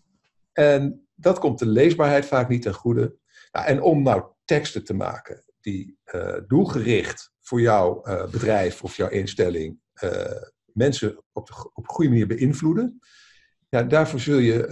[0.52, 3.16] En dat komt de leesbaarheid vaak niet ten goede.
[3.52, 8.96] Nou, en om nou teksten te maken die uh, doelgericht voor jouw uh, bedrijf of
[8.96, 9.80] jouw instelling
[10.64, 12.98] mensen op, de, op een goede manier beïnvloeden,
[13.68, 14.66] ja, daarvoor zul je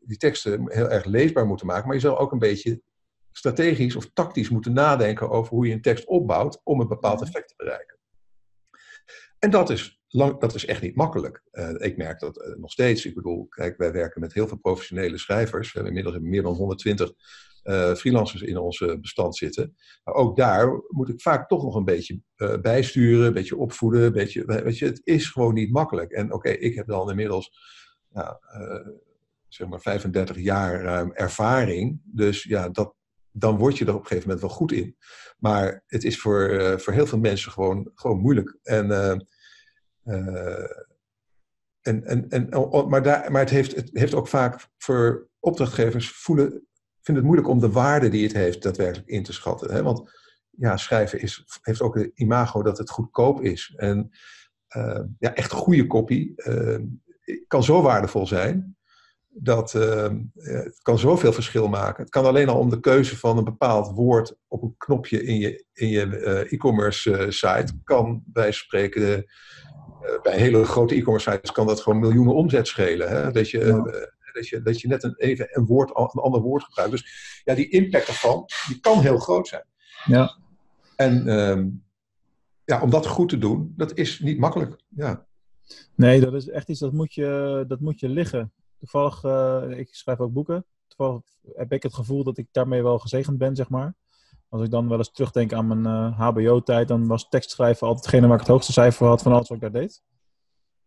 [0.00, 2.82] die teksten heel erg leesbaar moeten maken, maar je zal ook een beetje
[3.36, 7.28] strategisch of tactisch moeten nadenken over hoe je een tekst opbouwt om een bepaald mhm.
[7.28, 7.98] effect te bereiken.
[9.38, 11.42] En dat is, lang, dat is echt niet makkelijk.
[11.76, 13.06] ik merk dat nog steeds.
[13.06, 15.72] Ik bedoel, kijk, wij werken met heel veel professionele schrijvers.
[15.72, 17.12] We hebben inmiddels meer dan 120
[17.64, 19.76] uh, freelancers in ons bestand zitten.
[20.04, 22.20] Maar ook daar moet ik vaak toch nog een beetje
[22.60, 24.02] bijsturen, een beetje opvoeden.
[24.02, 26.12] Een beetje, weet je, het is gewoon niet makkelijk.
[26.12, 27.52] En oké, ik heb dan inmiddels
[28.08, 28.36] nou,
[29.48, 32.00] zeg maar 35 jaar ruim ervaring.
[32.04, 32.94] Dus ja, dat,
[33.36, 34.96] dan word je er op een gegeven moment wel goed in.
[35.38, 38.58] Maar het is voor, voor heel veel mensen gewoon, gewoon moeilijk.
[38.62, 38.90] En,
[41.82, 42.48] en, en, en,
[42.88, 46.66] maar, daar, maar het, heeft, het heeft ook vaak voor opdrachtgevers voelen
[47.04, 49.72] vind het moeilijk om de waarde die het heeft daadwerkelijk in te schatten.
[49.72, 49.82] Hè?
[49.82, 50.10] Want
[50.50, 53.72] ja, schrijven is, heeft ook het imago dat het goedkoop is.
[53.76, 54.10] En
[55.18, 56.34] ja, echt goede kopie
[57.46, 58.76] kan zo waardevol zijn.
[59.36, 62.02] Dat uh, het kan zoveel verschil maken.
[62.02, 65.38] Het kan alleen al om de keuze van een bepaald woord op een knopje in
[65.38, 66.16] je, in je
[66.50, 67.72] e-commerce site.
[67.84, 69.24] Kan bij spreken,
[70.22, 73.08] bij hele grote e-commerce sites, kan dat gewoon miljoenen omzet schelen.
[73.08, 73.30] Hè?
[73.30, 73.82] Dat je
[74.34, 76.90] dat je, dat je net een, even een, woord, een ander woord gebruikt.
[76.90, 79.64] Dus ja, die impact ervan, die kan heel groot zijn.
[80.04, 80.38] Ja.
[80.96, 81.68] En ehm,
[82.64, 84.76] ja, om dat goed te doen, dat is niet makkelijk.
[84.88, 85.26] Ja.
[85.94, 88.52] Nee, dat is echt iets dat moet je, dat moet je liggen.
[88.84, 90.66] Toevallig, uh, ik schrijf ook boeken.
[90.86, 91.22] Toevallig
[91.54, 93.94] heb ik het gevoel dat ik daarmee wel gezegend ben, zeg maar.
[94.48, 98.26] Als ik dan wel eens terugdenk aan mijn HBO-tijd, eh, dan was tekstschrijven altijd degene
[98.26, 100.02] waar ik het hoogste cijfer had van alles wat ik daar deed.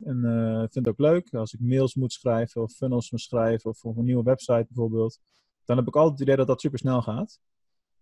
[0.03, 3.69] En uh, vind het ook leuk als ik mails moet schrijven of funnels moet schrijven
[3.69, 5.19] of voor een nieuwe website bijvoorbeeld.
[5.65, 7.39] Dan heb ik altijd het idee dat dat super snel gaat.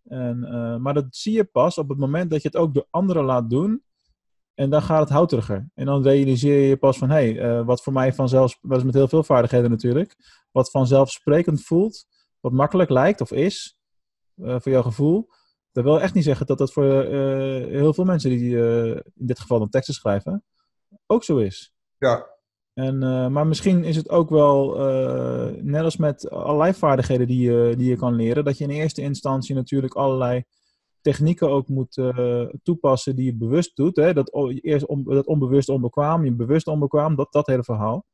[0.03, 0.39] En,
[0.81, 3.49] maar dat zie je pas op het moment dat je het ook door anderen laat
[3.49, 3.84] doen.
[4.55, 5.69] En dan gaat het houteriger.
[5.73, 8.83] En dan realiseer je pas van, hé, hey, uh, wat voor mij vanzelf, wat is
[8.83, 10.15] met heel veel vaardigheden natuurlijk,
[10.51, 12.05] wat vanzelfsprekend voelt,
[12.39, 13.77] wat makkelijk lijkt of is,
[14.35, 15.27] voor jouw gevoel.
[15.71, 18.57] Dat wil echt niet zeggen dat dat voor heel veel mensen die
[19.15, 20.43] in dit geval dan teksten schrijven,
[21.05, 21.73] ook zo is.
[21.97, 22.27] Ja.
[22.73, 22.97] En,
[23.31, 24.77] maar misschien is het ook wel,
[25.61, 29.01] net als met allerlei vaardigheden die je, die je kan leren, dat je in eerste
[29.01, 30.43] instantie natuurlijk allerlei
[31.05, 33.95] technieken ook moet uh, toepassen die je bewust doet.
[33.95, 34.13] Hè?
[34.13, 38.05] Dat, eerst on, dat onbewust onbekwaam, je bewust onbekwaam, dat, dat hele verhaal.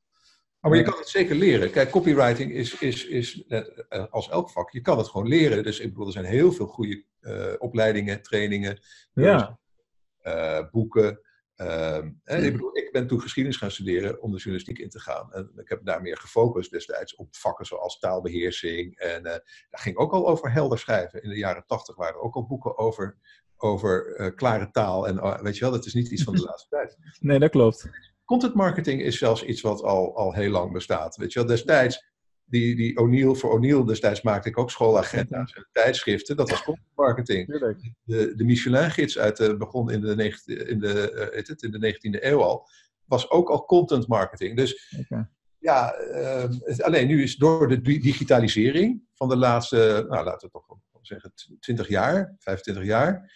[0.60, 1.72] Maar je kan het zeker leren.
[1.72, 4.72] Kijk, copywriting is, is, is net als elk vak.
[4.72, 5.64] Je kan het gewoon leren.
[5.64, 7.04] Dus ik bedoel, er zijn heel veel goede
[7.60, 8.80] opleidingen, trainingen,
[9.14, 9.60] ja.
[10.72, 11.20] boeken.
[11.62, 15.34] Uh, ik, bedoel, ik ben toen geschiedenis gaan studeren om de journalistiek in te gaan.
[15.34, 18.98] En ik heb daar meer gefocust destijds op vakken zoals taalbeheersing.
[18.98, 21.24] En uh, daar ging ook al over helder schrijven.
[21.24, 23.18] In de jaren tachtig waren er ook al boeken over,
[23.58, 25.08] over uh, klare taal.
[25.08, 26.98] En uh, weet je wel, dat is niet iets van de laatste tijd.
[27.20, 27.90] Nee, dat klopt.
[28.26, 31.16] Content marketing is zelfs iets wat al, al heel lang bestaat.
[31.16, 32.11] Weet je wel, destijds
[32.52, 36.36] die, die O'Neill, voor O'Neill destijds maakte ik ook schoolagenda's en tijdschriften.
[36.36, 37.48] Dat was content marketing.
[38.04, 40.10] De, de Michelin-gids uit de, begon in de,
[40.68, 42.68] in, de, uh, het, in de 19e eeuw al.
[43.06, 44.58] Was ook al content marketing.
[44.58, 44.96] Dus
[45.60, 46.44] ja, uh,
[46.78, 51.88] alleen nu is door de digitalisering van de laatste, nou laten we toch zeggen 20
[51.88, 53.32] jaar, 25 jaar.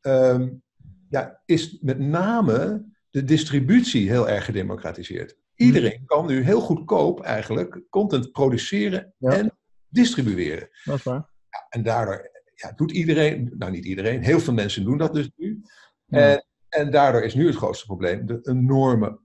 [0.00, 0.62] Um,
[1.08, 5.36] ja, is met name de distributie heel erg gedemocratiseerd.
[5.60, 9.30] Iedereen kan nu heel goedkoop eigenlijk content produceren Ja.
[9.32, 10.68] en distribueren.
[10.84, 11.30] Dat is waar.
[11.50, 15.30] Ja, en daardoor ja, doet iedereen, nou niet iedereen, heel veel mensen doen dat dus
[15.36, 15.62] nu.
[16.08, 19.18] En, en daardoor is nu het grootste probleem de enorme,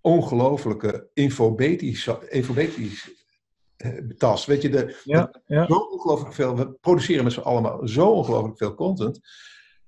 [0.00, 3.12] ongelofelijke infobetische infobetische,
[3.76, 4.46] eh, tas.
[4.46, 5.66] Weet je, de, Ja, ja.
[5.66, 9.20] zo ongelooflijk veel, we produceren met z'n allemaal zo ongelooflijk veel content,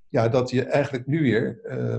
[0.09, 1.99] ja, dat je eigenlijk nu weer eh,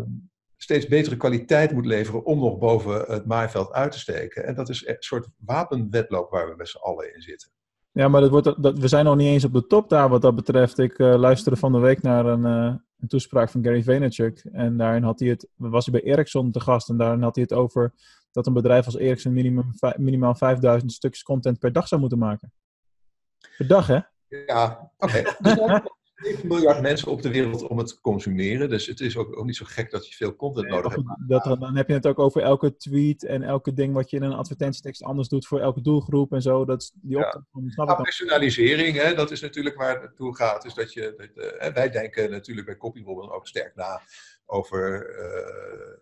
[0.58, 4.46] steeds betere kwaliteit moet leveren om nog boven het maaiveld uit te steken.
[4.46, 7.50] En dat is een soort wapenwedloop waar we met z'n allen in zitten.
[7.92, 10.22] Ja, maar dat wordt, dat, we zijn nog niet eens op de top daar wat
[10.22, 10.78] dat betreft.
[10.78, 14.48] Ik eh, luisterde van de week naar een, eh, een toespraak van Gary Vaynerchuk.
[14.52, 16.90] En daarin had hij het, was hij bij Ericsson te gast.
[16.90, 17.94] En daarin had hij het over
[18.32, 22.52] dat een bedrijf als Ericsson minimum, minimaal 5000 stukjes content per dag zou moeten maken.
[23.58, 24.00] Per dag, hè?
[24.28, 25.24] Ja, oké.
[26.18, 28.70] 7 miljard mensen op de wereld om het te consumeren.
[28.70, 31.08] Dus het is ook, ook niet zo gek dat je veel content nodig hebt.
[31.28, 34.24] Dat, dan heb je het ook over elke tweet en elke ding wat je in
[34.24, 36.66] een advertentietekst anders doet voor elke doelgroep en zo.
[36.66, 37.44] Dat is die Ja.
[37.68, 40.62] snap Nou, personalisering, hè, dat is natuurlijk waar het naartoe gaat.
[40.62, 44.02] Dus dat je, dat, eh, wij denken natuurlijk bij Copywobble ook sterk na
[44.46, 45.94] over eh,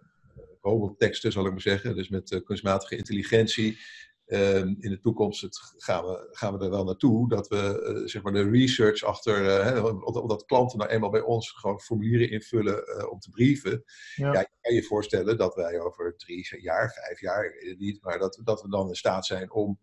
[0.62, 1.95] robotteksten, zal ik maar zeggen.
[1.95, 3.78] Dus met eh, kunstmatige intelligentie.
[4.25, 8.07] Ehm, in de toekomst het, gaan, we, gaan we er wel naartoe dat we eh,
[8.07, 12.29] zeg maar de research achter, eh, hè, omdat, klanten nou eenmaal bij ons gewoon formulieren
[12.29, 13.83] invullen eh, om te brieven.
[14.15, 14.33] Ja.
[14.33, 14.39] Ja.
[14.39, 18.01] je kan je voorstellen dat wij over drie jaar, vijf jaar, ik weet het niet,
[18.01, 19.79] maar dat, dat we dan in staat zijn om,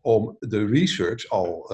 [0.00, 1.72] om de research al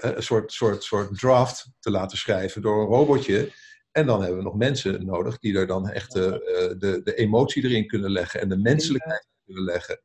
[0.00, 3.52] een soort, soort, soort draft te laten schrijven door een robotje.
[3.90, 7.86] En dan hebben we nog mensen nodig die er dan echt de, de emotie erin
[7.86, 10.00] kunnen leggen en de menselijkheid kunnen leggen.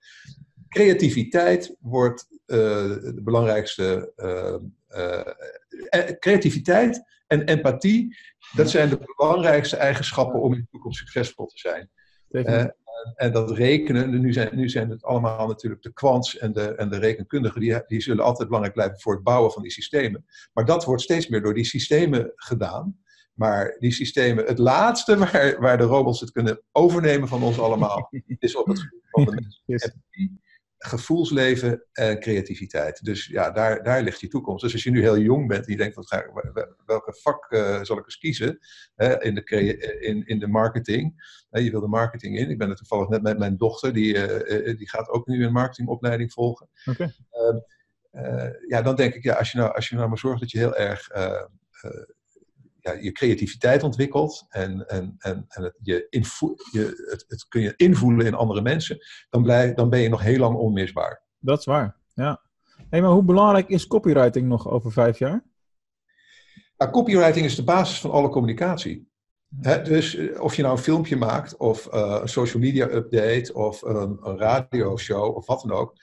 [0.70, 4.14] Creativiteit wordt eh, de belangrijkste.
[4.16, 4.56] eh,
[5.90, 8.18] eh, creativiteit en empathie,
[8.56, 11.90] dat zijn de belangrijkste eigenschappen om in de toekomst succesvol te zijn.
[13.16, 16.90] En dat rekenen, nu zijn, nu zijn het allemaal natuurlijk de kwants en de, en
[16.90, 20.26] de rekenkundigen, die, die zullen altijd belangrijk blijven voor het bouwen van die systemen.
[20.54, 23.00] Maar dat wordt steeds meer door die systemen gedaan.
[23.34, 28.10] Maar die systemen, het laatste waar, waar de robots het kunnen overnemen van ons allemaal,
[28.40, 29.92] is op het gebied van de Yes.
[30.80, 33.04] Gevoelsleven en creativiteit.
[33.04, 34.64] Dus ja, daar, daar ligt je toekomst.
[34.64, 36.26] Dus als je nu heel jong bent en je denkt, wat ga,
[36.86, 38.60] welke vak eh, zal ik eens kiezen
[38.96, 39.44] hè, in, de,
[40.00, 41.38] in, in de marketing.
[41.50, 42.50] Hè, je wil de marketing in.
[42.50, 45.46] Ik ben er toevallig net met mijn dochter, die, eh, eh, die gaat ook nu
[45.46, 46.70] een marketingopleiding volgen.
[46.86, 47.14] Oké.
[47.30, 47.58] Ehm,
[48.12, 50.52] eh, ja, dan denk ik, ja, als je nou, als je nou maar zorgt dat
[50.52, 51.08] je heel erg
[52.82, 57.62] ja, je creativiteit ontwikkelt en, en, en, en het, je invo- je, het, het kun
[57.62, 58.98] je invoelen in andere mensen,
[59.30, 61.24] dan, blijf, dan ben je nog heel lang onmisbaar.
[61.40, 62.42] Dat is waar, ja.
[62.90, 65.44] Hey, maar hoe belangrijk is copywriting nog over vijf jaar?
[66.78, 69.08] Nou, copywriting is de basis van alle communicatie.
[69.84, 73.82] Dus eh, of je nou een filmpje maakt, of eh, een social media update, of
[73.82, 75.94] een, een radioshow, of wat dan ook.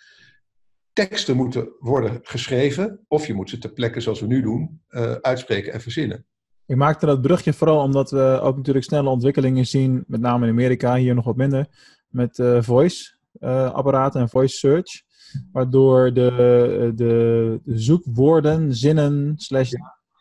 [0.92, 5.12] Teksten moeten worden geschreven, of je moet ze ter plekke, zoals we nu doen, eh,
[5.12, 6.26] uitspreken en verzinnen.
[6.66, 10.52] Ik maakte dat brugje vooral omdat we ook natuurlijk snelle ontwikkelingen zien, met name in
[10.52, 11.66] Amerika, hier nog wat minder,
[12.08, 15.04] met eh, voice-apparaten en voice search.
[15.52, 19.72] Waardoor de, de, de zoekwoorden, zinnen, slash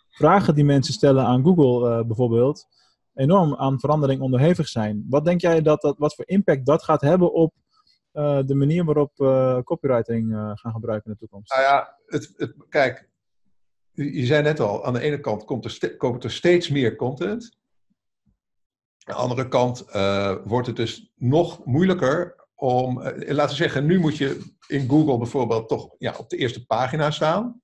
[0.10, 2.68] vragen die mensen stellen aan Google eh, bijvoorbeeld,
[3.14, 5.06] enorm aan verandering onderhevig zijn.
[5.10, 7.54] Wat denk jij dat, dat wat voor impact dat gaat hebben op
[8.12, 11.52] eh, de manier waarop we copywriting eh, gaan gebruiken in de toekomst?
[11.52, 13.10] Nou ja, het, het, kijk,
[13.96, 17.58] je zei net al, aan de ene kant komt er, komt er steeds meer content.
[19.04, 23.86] Aan de andere kant eh, wordt het dus nog moeilijker om, eh, laten we zeggen,
[23.86, 27.62] nu moet je in Google bijvoorbeeld toch ja, op de eerste pagina staan.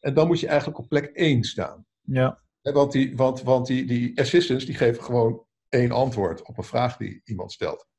[0.00, 1.86] En dan moet je eigenlijk op plek 1 staan.
[2.00, 6.64] Ja, Want, die, want, want die, die assistants die geven gewoon één antwoord op een
[6.64, 7.89] vraag die iemand stelt.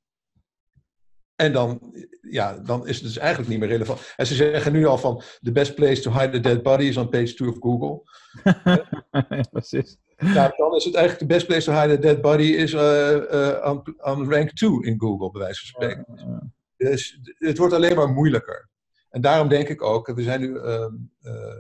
[1.42, 4.14] En dan, ja, dan is het dus eigenlijk niet meer relevant.
[4.16, 6.98] En ze zeggen nu al van, the best place to hide a dead body is
[6.98, 8.02] on page 2 of Google.
[9.30, 9.98] ja precies.
[10.18, 13.72] Nou, dan is het eigenlijk the best place to hide a dead body is eh,
[13.72, 16.06] on, on rank 2 in Google, bij wijze van spreken.
[16.16, 16.52] Ja.
[16.78, 18.70] Dus het wordt alleen maar moeilijker.
[19.10, 20.58] En daarom denk ik ook, we zijn nu.
[20.58, 21.60] ehm, eh,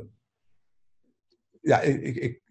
[1.61, 2.41] ja, ik, ik,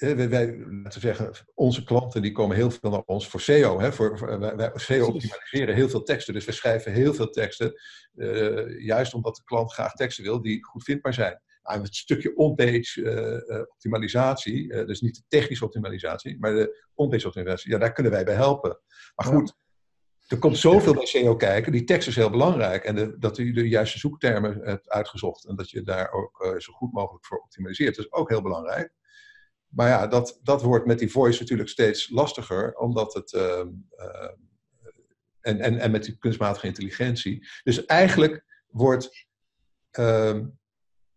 [0.00, 3.80] wij, wij, laten we zeggen, onze klanten die komen heel veel naar ons voor SEO.
[3.80, 6.34] Hè, voor, voor- wij, wij SEO optimaliseren heel veel teksten.
[6.34, 7.74] Dus we schrijven heel veel teksten.
[8.14, 11.40] eh, juist omdat de klant graag teksten wil die goed vindbaar zijn.
[11.62, 13.02] Nou, het stukje on-page
[13.46, 18.24] eh, optimalisatie, dus niet de technische optimalisatie, maar de on-page optimalisatie, ja, daar kunnen wij
[18.24, 18.80] bij helpen.
[19.14, 19.32] Maar Ja.
[19.32, 19.54] goed,
[20.26, 21.72] er komt zoveel bij SEO kijken.
[21.72, 22.84] Die tekst is heel belangrijk.
[22.84, 25.44] En de, dat u de juiste zoektermen hebt uitgezocht.
[25.46, 27.96] En dat je daar ook zo goed mogelijk voor optimaliseert.
[27.96, 28.92] Dat is ook heel belangrijk.
[29.70, 33.32] Maar ja, dat, dat wordt met die voice natuurlijk steeds lastiger, omdat het.
[33.32, 34.30] ehm, eh,
[35.40, 37.48] en, en, en met die kunstmatige intelligentie.
[37.62, 39.26] Dus eigenlijk wordt.
[39.90, 40.46] ehm,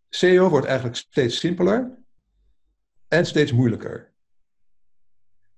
[0.09, 2.03] SEO wordt eigenlijk steeds simpeler
[3.07, 4.13] en steeds moeilijker.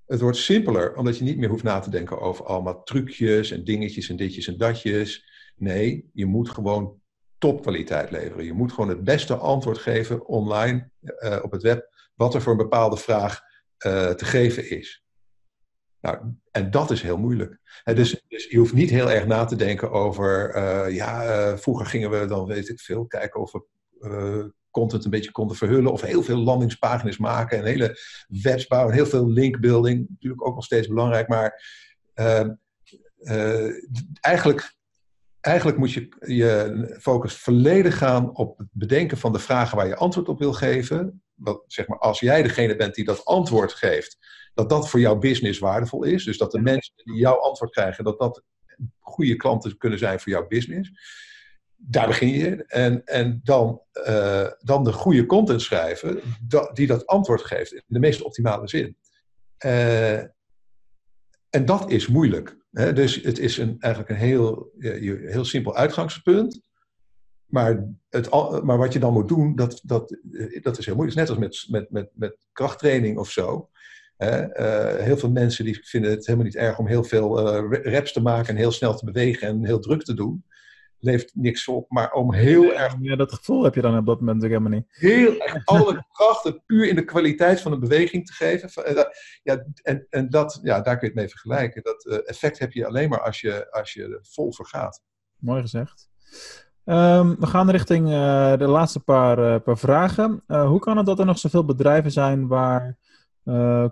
[0.06, 3.64] Het wordt simpeler omdat je niet meer hoeft na te denken over allemaal trucjes en
[3.64, 5.26] dingetjes en ditjes en datjes.
[5.56, 7.02] Nee, je moet gewoon
[7.38, 8.46] topkwaliteit leveren.
[8.46, 12.52] Je moet gewoon het beste antwoord geven online eh, op het web, wat er voor
[12.52, 13.42] een bepaalde vraag
[13.78, 15.04] eh, te geven is.
[16.02, 16.18] Nou,
[16.52, 17.60] en dat is heel moeilijk.
[17.84, 21.86] Dus, dus je hoeft niet heel erg na te denken over, eh, ja, eh, vroeger
[21.86, 26.02] gingen we dan, weet ik veel, kijken of we content een beetje konden verhullen of
[26.02, 27.98] heel veel landingspagina's maken en hele
[28.28, 31.64] webs bouwen, heel veel linkbuilding, natuurlijk ook nog steeds belangrijk, maar
[32.14, 32.48] eh,
[33.20, 33.72] eh,
[34.22, 34.74] eigenlijk
[35.42, 39.96] eigenlijk moet je je focus volledig gaan op het bedenken van de vragen waar je
[39.96, 41.24] antwoord op wil geven.
[41.36, 44.18] Wat, zeg maar, als jij degene bent die dat antwoord geeft,
[44.54, 46.24] dat dat voor jouw business waardevol is.
[46.24, 48.44] Dus dat de mensen die jouw antwoord krijgen, dat dat
[49.00, 50.92] goede klanten kunnen zijn voor jouw business.
[51.76, 52.64] Daar begin je.
[52.66, 57.84] En, en dan, eh, dan de goede content schrijven, da- die dat antwoord geeft in
[57.88, 58.98] de meest optimale zin.
[59.58, 60.20] Eh,
[61.50, 62.58] en dat is moeilijk.
[62.72, 62.94] Hè?
[62.94, 66.65] Dus het is een, eigenlijk een heel, je- heel simpel uitgangspunt.
[67.46, 68.30] Maar, het,
[68.64, 71.20] maar wat je dan moet doen, dat, dat, eh, dat is heel moeilijk.
[71.20, 73.70] Het is net als met, met, met, met krachttraining of zo.
[74.18, 74.42] Hè?
[74.42, 78.14] Eh, heel veel mensen die vinden het helemaal niet erg om heel veel eh, reps
[78.14, 80.46] te maken en heel snel te bewegen en heel druk te doen.
[81.00, 84.20] Levert niks op, maar om heel erg Ja, dat gevoel heb je dan op dat
[84.20, 85.12] moment natuurlijk helemaal niet.
[85.12, 88.70] heel erg alle krachten puur in de kwaliteit van een beweging te geven.
[89.44, 91.84] Ja, en en dat, ja, daar kun je het mee vergelijken.
[91.84, 95.04] Dat effect heb je alleen maar als je, als je er vol voor gaat.
[95.40, 96.10] Mooi gezegd.
[96.86, 100.44] Ehm, we gaan richting eh, de laatste paar, eh, paar vragen.
[100.48, 102.98] Eh, hoe kan het dat er nog zoveel bedrijven zijn waar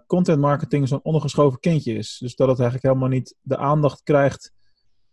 [0.07, 2.17] content marketing zo'n ondergeschoven kindje is?
[2.19, 4.51] Dus dat het eigenlijk helemaal niet de aandacht krijgt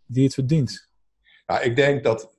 [0.05, 0.89] die het verdient.
[1.45, 2.35] Nou, ik denk dat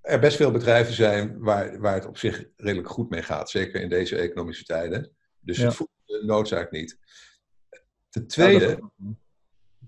[0.00, 3.50] er best veel bedrijven zijn waar, waar het op zich redelijk goed mee gaat.
[3.50, 5.10] Zeker in deze economische tijden.
[5.40, 5.64] Dus Ja.
[5.64, 6.98] het voelt de noodzaak niet.
[8.08, 8.90] Ten Ja, tweede, dat-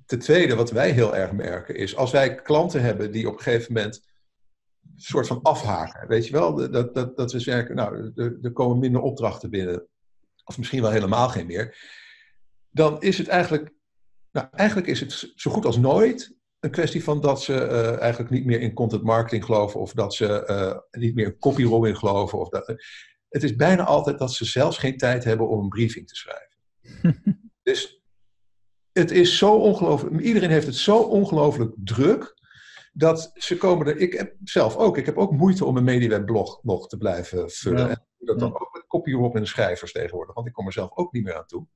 [0.06, 3.42] Ten tweede, wat wij heel erg merken, is als wij klanten hebben die op een
[3.42, 4.06] gegeven moment
[4.96, 6.08] soort van afhaken.
[6.08, 9.86] Weet je wel, dat, dat, dat we zeggen, nou, er, komen minder opdrachten binnen.
[10.44, 11.76] Of misschien wel helemaal geen meer.
[12.70, 13.72] Dan is het eigenlijk,
[14.32, 18.30] nou, eigenlijk is het zo goed als nooit een kwestie van dat ze eh, eigenlijk
[18.30, 19.80] niet meer in content marketing geloven.
[19.80, 22.38] Of dat ze eh, niet meer in copywriting geloven.
[22.38, 22.66] Of dat,
[23.28, 27.42] het is bijna altijd dat ze zelfs geen tijd hebben om een briefing te schrijven.
[27.62, 28.02] dus
[28.92, 30.20] het is zo ongelooflijk.
[30.20, 32.37] Iedereen heeft het zo ongelooflijk druk.
[32.98, 33.96] Dat ze komen er.
[33.96, 34.98] Ik heb zelf ook.
[34.98, 37.78] Ik heb ook moeite om een MediaWeb-blog nog te blijven vullen.
[37.78, 37.86] Ja.
[37.86, 40.34] En ik doe dat dan ook met copyrop en schrijvers tegenwoordig.
[40.34, 41.66] Want ik kom er zelf ook niet meer aan toe.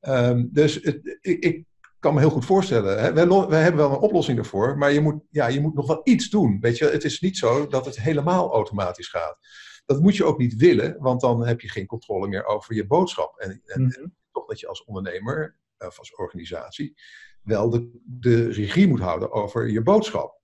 [0.00, 1.64] Ehm, dus het, ik, ik
[1.98, 3.00] kan me heel goed voorstellen.
[3.00, 3.12] Hè?
[3.48, 4.78] Wij hebben wel een oplossing ervoor.
[4.78, 6.60] Maar je moet, ja, je moet nog wel iets doen.
[6.60, 9.38] Weet je, het is niet zo dat het helemaal automatisch gaat.
[9.86, 10.96] Dat moet je ook niet willen.
[10.98, 13.38] Want dan heb je geen controle meer over je boodschap.
[13.38, 14.06] En, en, Mhm.
[14.32, 16.94] toch dat je als ondernemer of als organisatie
[17.42, 20.35] wel de, de regie moet houden over je boodschap.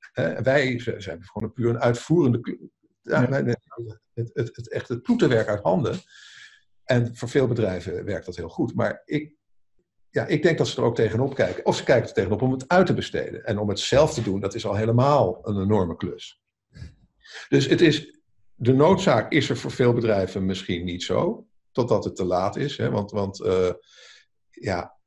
[0.43, 2.59] Wij zijn gewoon een puur een uitvoerende.
[3.03, 3.57] Ja, wij-
[4.15, 6.01] het, het, het, echt het uit handen.
[6.85, 8.75] En voor veel bedrijven werkt dat heel goed.
[8.75, 9.35] Maar ik,
[10.11, 11.67] ja, ik denk dat ze er ook tegenop kijken.
[11.67, 13.45] Of ze kijken er tegenop om het uit te besteden.
[13.45, 16.43] En om het zelf te doen, dat is al helemaal een enorme klus.
[17.49, 18.21] Dus het is,
[18.55, 21.47] de noodzaak is er voor veel bedrijven misschien niet zo.
[21.71, 22.77] Totdat het te laat is.
[22.77, 22.91] Hè?
[22.91, 23.73] Want, want eh,
[24.51, 24.99] ja,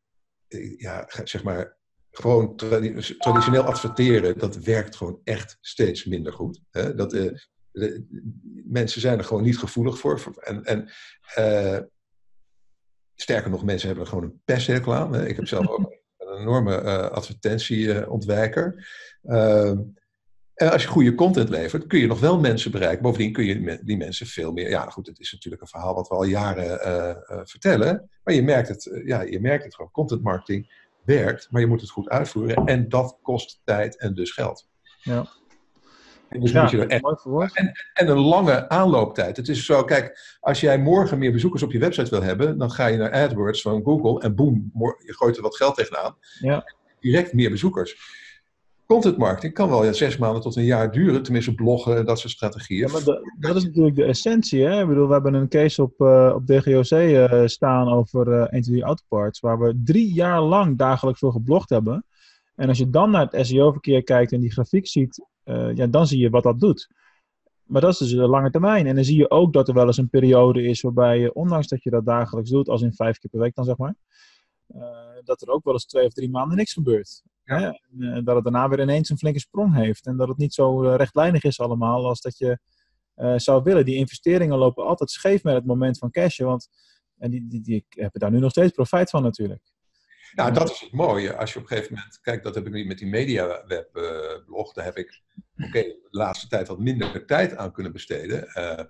[0.47, 1.74] eh, ja, zeg maar,
[2.17, 6.61] gewoon tradi- traditioneel adverteren, dat werkt gewoon echt steeds minder goed.
[6.71, 6.95] Hè?
[6.95, 7.31] Dat, eh,
[7.71, 8.05] de-
[8.65, 10.33] mensen zijn er gewoon niet gevoelig voor.
[10.39, 10.89] En, en
[11.33, 11.79] eh,
[13.15, 15.13] sterker nog, mensen hebben er gewoon een pesthekel aan.
[15.13, 15.27] Hè?
[15.27, 15.79] Ik heb zelf ook
[16.17, 18.87] een enorme eh, advertentieontwijker.
[19.23, 19.79] Ehm,
[20.53, 23.01] en als je goede content levert, kun je nog wel mensen bereiken.
[23.03, 24.69] Bovendien kun je die mensen veel meer.
[24.69, 26.79] Ja, goed, het is natuurlijk een verhaal wat we al jaren
[27.47, 28.09] vertellen.
[28.23, 29.91] Maar je merkt het, ja, je merkt het gewoon.
[29.91, 32.65] Content marketing werkt, maar je moet het goed uitvoeren.
[32.65, 34.67] En dat kost tijd en dus geld.
[35.01, 35.25] Ja.
[36.29, 37.55] En dus Ja, moet je er echt mooi verwoord.
[37.93, 39.37] en een lange aanlooptijd.
[39.37, 42.71] Het is zo, kijk, als jij morgen meer bezoekers op je website wil hebben, dan
[42.71, 44.71] ga je naar AdWords van Google en boem,
[45.05, 46.17] je gooit er wat geld tegenaan.
[46.39, 46.73] Ja.
[46.99, 47.97] Direct meer bezoekers.
[48.85, 52.19] Content marketing kan wel ja, zes maanden tot een jaar duren, tenminste bloggen en dat
[52.19, 52.87] soort strategieën.
[52.87, 53.03] Ja, maar
[53.39, 54.63] dat is natuurlijk de essentie.
[54.63, 54.81] Hè?
[54.81, 58.61] Ik bedoel, we hebben een case op, eh, op DGOC eh, staan over eh 1,
[58.61, 62.05] 2, Autoparts, waar we drie jaar lang dagelijks voor geblogd hebben.
[62.55, 65.25] En als je dan naar het SEO-verkeer kijkt en die grafiek ziet,
[65.73, 66.89] ja, dan zie je wat dat doet.
[67.63, 68.87] Maar dat is dus de lange termijn.
[68.87, 71.67] En dan zie je ook dat er wel eens een periode is waarbij je, ondanks
[71.67, 73.95] dat je dat dagelijks doet, als in vijf keer per week dan zeg maar,
[75.23, 77.23] dat er ook wel eens twee of drie maanden niks gebeurt.
[77.45, 77.71] Hè?
[77.99, 80.05] En dat het daarna weer ineens een flinke sprong heeft.
[80.05, 82.59] En dat het niet zo rechtlijnig is allemaal als dat je
[83.35, 83.85] zou willen.
[83.85, 86.45] Die investeringen lopen altijd scheef met het moment van cashen.
[86.45, 86.69] Want
[87.17, 89.61] en die, die, die hebben daar nu nog steeds profijt van natuurlijk.
[90.33, 91.37] Nou, dat is het mooie.
[91.37, 94.85] Als je op een gegeven moment, kijk, dat heb ik nu met die MediaWeb-blog, daar
[94.85, 95.21] heb ik,
[95.57, 98.47] oké, de laatste tijd wat minder tijd aan kunnen besteden.
[98.57, 98.85] Uh,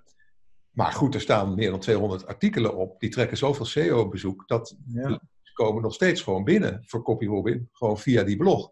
[0.70, 5.20] maar goed, er staan meer dan 200 artikelen op, die trekken zoveel SEO-bezoek, dat ja.
[5.56, 8.70] Komen nog steeds gewoon binnen voor CopyRobin, gewoon via die blog.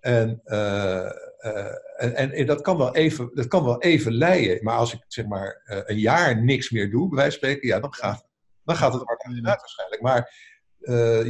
[0.00, 1.10] En, uh,
[1.40, 5.04] uh, en, en, dat, kan wel even, dat kan wel even leiden, maar als ik
[5.06, 8.26] zeg maar een jaar niks meer doe, bij wijze van spreken, ja, dan gaat,
[8.64, 10.02] dan gaat het hard uit waarschijnlijk.
[10.02, 10.34] Maar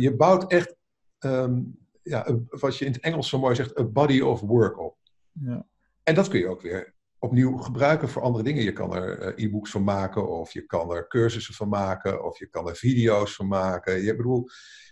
[0.01, 0.75] je bouwt echt
[1.19, 4.97] um, ja, wat je in het Engels zo mooi zegt, a body of work op.
[5.33, 5.67] Ja.
[6.03, 8.63] En dat kun je ook weer opnieuw gebruiken voor andere dingen.
[8.63, 12.47] Je kan er e-books van maken, of je kan er cursussen van maken, of je
[12.47, 14.03] kan er video's van maken.
[14.03, 14.49] Je bedoel,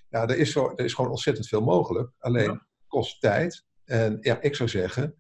[0.09, 2.11] ja, er is, zo, er is gewoon ontzettend veel mogelijk.
[2.19, 2.67] Alleen ja.
[2.87, 3.65] kost tijd.
[3.85, 5.15] En ja, ik zou zeggen,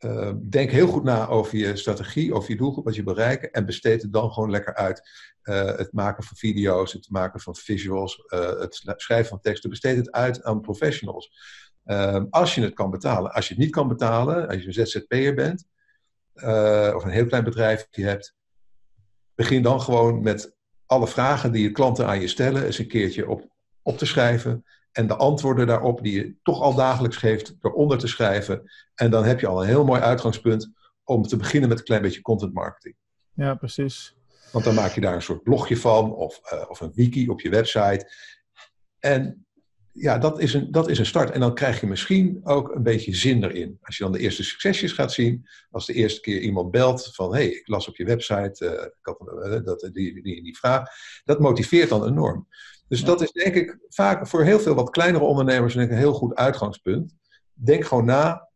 [0.00, 3.50] uh, denk heel goed na over je strategie, over je doelgroep, wat je bereiken.
[3.50, 5.08] En besteed het dan gewoon lekker uit.
[5.42, 9.70] Uh, het maken van video's, het maken van visuals, uh, het schrijven van teksten.
[9.70, 11.32] Besteed het uit aan professionals.
[11.84, 13.32] Ehm, als je het kan betalen.
[13.32, 15.64] Als je het niet kan betalen, als je een ZZP'er bent,
[16.94, 18.34] of een heel klein bedrijf je hebt,
[19.34, 23.28] begin dan gewoon met alle vragen die je klanten aan je stellen, eens een keertje
[23.28, 23.48] op,
[23.82, 24.64] op te schrijven.
[24.92, 28.70] En de antwoorden daarop, die je toch al dagelijks geeft, eronder te schrijven.
[28.94, 30.72] En dan heb je al een heel mooi uitgangspunt
[31.04, 32.94] om te beginnen met een klein beetje content marketing.
[33.34, 34.16] Ja, precies.
[34.52, 37.40] Want dan maak je daar een soort blogje van, of, uh, of een wiki op
[37.40, 38.12] je website.
[38.98, 39.46] En
[39.92, 41.30] ja, dat is, een, dat is een start.
[41.30, 43.78] En dan krijg je misschien ook een beetje zin erin.
[43.82, 47.34] Als je dan de eerste succesjes gaat zien, als de eerste keer iemand belt van
[47.34, 50.58] hé, hey, ik las op je website uh, ik had, uh, dat, die, die, die
[50.58, 50.88] vraag,
[51.24, 52.48] dat motiveert dan enorm.
[52.90, 55.98] Dus dat is denk ik vaak voor heel veel wat kleinere ondernemers denk ik, een
[55.98, 57.14] heel goed uitgangspunt.
[57.52, 58.48] Denk gewoon na,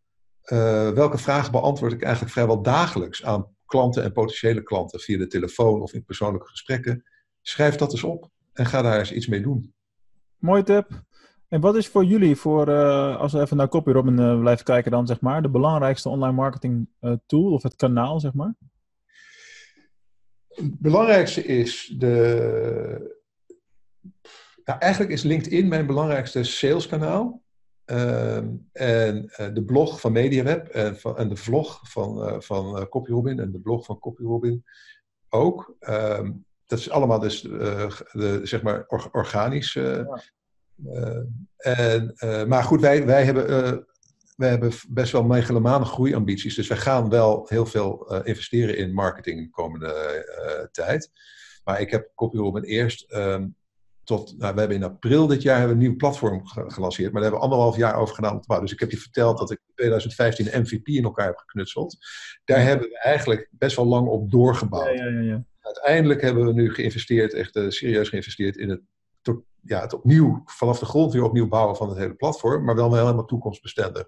[0.53, 5.27] uh, welke vragen beantwoord ik eigenlijk vrijwel dagelijks aan klanten en potentiële klanten via de
[5.27, 7.05] telefoon of in persoonlijke gesprekken.
[7.43, 9.75] Schrijf dat eens op en ga daar eens iets mee doen.
[10.39, 11.03] Mooi tip.
[11.49, 14.91] En wat is voor jullie, voor, uh, als we even naar CopyRobin uh, blijven kijken
[14.91, 16.89] dan, zeg maar, de belangrijkste online marketing
[17.27, 18.55] tool of het kanaal, zeg maar?
[20.49, 23.23] Het belangrijkste is de,
[24.65, 27.43] nou, eigenlijk is LinkedIn mijn belangrijkste saleskanaal.
[27.87, 28.37] Uh,
[28.73, 33.41] en uh, de blog van MediaWeb en, van, en de vlog van, uh, van CopyRobin
[33.41, 34.65] en de blog van CopyRobin
[35.29, 35.77] ook.
[35.89, 39.73] Um, dat is allemaal dus de, zeg maar or, organisch.
[39.73, 40.21] Ja.
[41.57, 42.15] en,
[42.49, 43.47] maar goed, wij, wij, hebben,
[44.37, 46.55] wij hebben best wel megalomane groeiambities.
[46.55, 51.11] Dus wij gaan wel heel veel investeren in marketing de komende tijd.
[51.65, 53.57] Maar ik heb CopyRobin eerst um,
[54.05, 57.23] tot, nou, we hebben in april dit jaar hebben we een nieuw platform gelanceerd, maar
[57.23, 58.69] daar hebben we anderhalf jaar over gedaan om te bouwen.
[58.69, 61.97] Dus ik heb je verteld dat ik in 2015 een MVP in elkaar heb geknutseld.
[62.45, 64.99] Daar hebben we eigenlijk best wel lang op doorgebouwd.
[64.99, 68.81] Ja, ja, ja, Uiteindelijk hebben we nu geïnvesteerd, echt uh, serieus geïnvesteerd in het,
[69.61, 72.95] ja, het opnieuw, vanaf de grond weer opnieuw bouwen van het hele platform, maar wel
[72.95, 74.07] helemaal toekomstbestendig.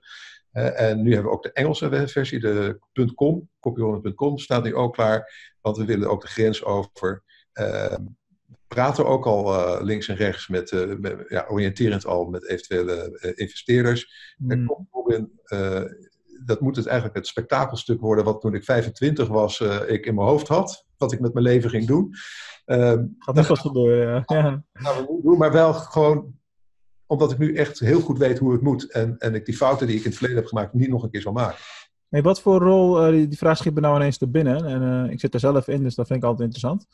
[0.52, 2.78] Uh, en nu hebben we ook de Engelse versie, de
[3.14, 7.22] .com, copyholland.com staat nu ook klaar, want we willen ook de grens over.
[7.54, 7.94] Uh,
[8.68, 13.18] praten ook al uh, links en rechts met, uh, met, ja, oriënterend al met eventuele
[13.22, 14.34] uh, investeerders.
[14.38, 14.86] Mm.
[14.90, 15.40] Robin,
[16.44, 20.26] dat moet het eigenlijk het spektakelstuk worden wat toen ik 25 was ik in mijn
[20.26, 20.84] hoofd had.
[20.96, 22.14] Wat ik met mijn leven ging doen.
[22.64, 24.36] Ehm, Gaat nog wat gebeuren, ja.
[24.36, 24.64] ja.
[24.72, 26.34] Gaan we doen, maar wel gewoon
[27.06, 28.92] omdat ik nu echt heel goed weet hoe het moet.
[28.92, 31.10] En, en ik die fouten die ik in het verleden heb gemaakt niet nog een
[31.10, 31.58] keer zal maken.
[32.08, 34.64] Hey, wat voor rol, die, die vraag schiet me nou ineens te binnen.
[34.64, 36.86] En ik zit er zelf in, dus dat vind ik altijd interessant.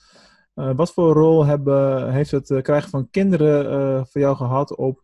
[0.54, 4.76] Uh, wat voor rol hebben, heeft het uh, krijgen van kinderen uh, voor jou gehad
[4.76, 5.00] op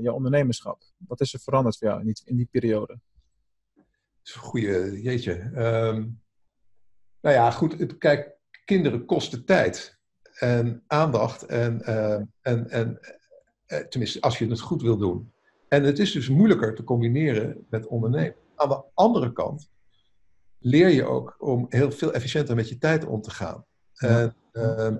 [0.00, 0.82] jouw ondernemerschap?
[0.96, 2.98] Wat is er veranderd voor jou in die, periode?
[3.74, 3.84] Dat
[4.22, 5.32] is een goede, jeetje.
[5.32, 6.22] Um,
[7.20, 7.98] nou ja, goed.
[7.98, 9.98] Kijk, kinderen kosten tijd
[10.34, 11.42] en aandacht.
[11.42, 11.82] En,
[12.42, 13.00] en, en
[13.88, 15.32] tenminste, als je het goed wil doen.
[15.68, 18.36] En het is dus moeilijker te combineren met ondernemen.
[18.56, 19.70] Aan de andere kant
[20.58, 23.64] leer je ook om heel veel efficiënter met je tijd om te gaan.
[23.96, 24.90] En, uh,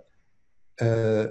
[0.82, 1.26] uh,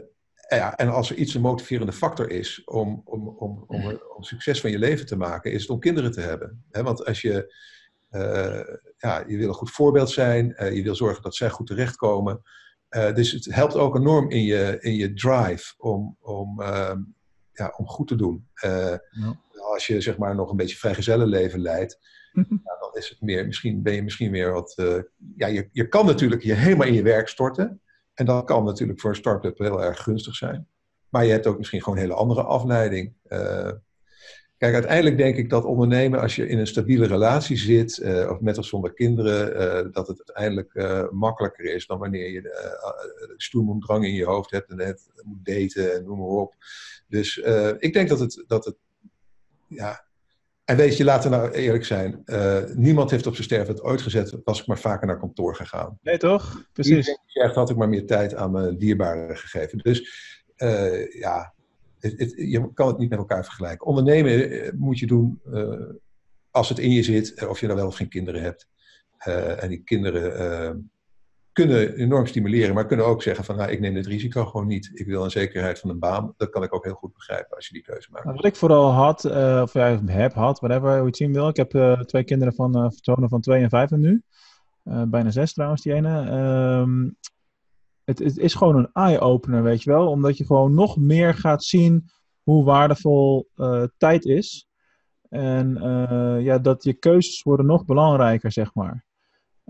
[0.50, 4.62] ja, en als er iets een motiverende factor is om, om, om, om, om succes
[4.62, 6.66] van je leven te maken, is het om kinderen te hebben.
[6.72, 7.56] want als je,
[8.12, 11.68] uh, ja, je wil een goed voorbeeld zijn, uh, je wil zorgen dat zij goed
[11.68, 12.42] terechtkomen.
[12.90, 17.00] dus het helpt ook enorm in je, in je drive om, om, ehm,
[17.54, 18.48] ja, om goed te doen.
[18.62, 19.02] Ja.
[19.72, 22.00] als je zeg maar nog een beetje vrijgezellenleven leidt,
[22.64, 24.74] ja, dan is het meer, misschien, ben je misschien weer wat.
[24.80, 25.02] Uh,
[25.36, 27.82] ja, je, je kan natuurlijk je helemaal in je werk storten.
[28.14, 30.68] En dat kan natuurlijk voor een start-up heel erg gunstig zijn.
[31.10, 33.14] Maar je hebt ook misschien gewoon een hele andere afleiding.
[33.28, 33.72] Uh,
[34.58, 38.40] kijk, uiteindelijk denk ik dat ondernemen, als je in een stabiele relatie zit, uh, of
[38.40, 40.74] met of zonder kinderen, dat het uiteindelijk
[41.12, 45.94] makkelijker is dan wanneer je uh, stoelmoemdrang in je hoofd hebt en het moet daten
[45.94, 46.56] en noem maar op.
[47.08, 47.38] Dus
[47.78, 48.76] ik denk dat het, dat het
[49.68, 50.06] ja,
[50.66, 52.22] en weet je, laten we nou eerlijk zijn.
[52.26, 56.00] Uh, niemand heeft op zijn sterfbed ooit gezet, was ik maar vaker naar kantoor gegaan.
[56.02, 56.70] Nee, toch?
[56.74, 57.20] Precies.
[57.34, 59.78] Echt had ik maar meer tijd aan mijn dierbaren gegeven.
[59.78, 60.00] Dus
[60.58, 61.54] uh, ja,
[62.00, 63.88] het, het, je kan het niet met elkaar vergelijken.
[63.88, 65.42] Ondernemen moet je doen
[66.52, 68.68] als het in je zit, of je nou wel of geen kinderen hebt.
[69.60, 70.92] en die kinderen
[71.54, 74.92] kunnen enorm stimuleren, maar kunnen ook zeggen van nou, ik neem dit risico gewoon niet.
[74.94, 76.34] Ik wil een zekerheid van een baan.
[76.38, 78.24] Dat kan ik ook heel goed begrijpen als je die keuze maakt.
[78.24, 81.34] Nou, wat ik vooral had, uh, of ja, heb had, whatever, hoe je het zien
[81.34, 81.48] wil.
[81.48, 84.24] Ik heb uh, twee kinderen van uh, van 2 en 5 nu.
[84.84, 86.30] bijna zes trouwens, die ene.
[86.30, 87.10] Ehm,
[88.04, 90.08] het, het, is gewoon een eye-opener, weet je wel.
[90.08, 92.10] Omdat je gewoon nog meer gaat zien
[92.44, 93.50] hoe waardevol
[93.98, 94.68] tijd is.
[95.30, 95.80] En
[96.42, 99.06] ja, dat je keuzes worden nog belangrijker, zeg maar.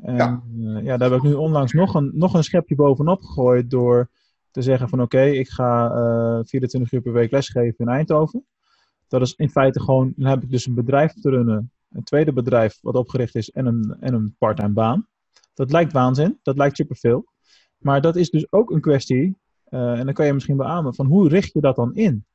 [0.02, 0.44] En, ja.
[0.58, 4.10] Uh, ja, daar heb ik nu onlangs nog een, nog een schepje bovenop gegooid door
[4.52, 8.46] te zeggen van oké, ik ga uh, eh, 24 uur per week lesgeven in Eindhoven.
[9.08, 12.34] Dat is in feite gewoon, dan heb ik dus een bedrijf te runnen, een tweede
[12.34, 15.08] bedrijf wat opgericht is en een, en een parttime baan.
[15.54, 17.26] Dat lijkt waanzin, dat lijkt superveel.
[17.78, 19.38] Maar dat is dus ook een kwestie,
[19.70, 22.26] uh, en dan kan je misschien beamen, van hoe richt je dat dan in?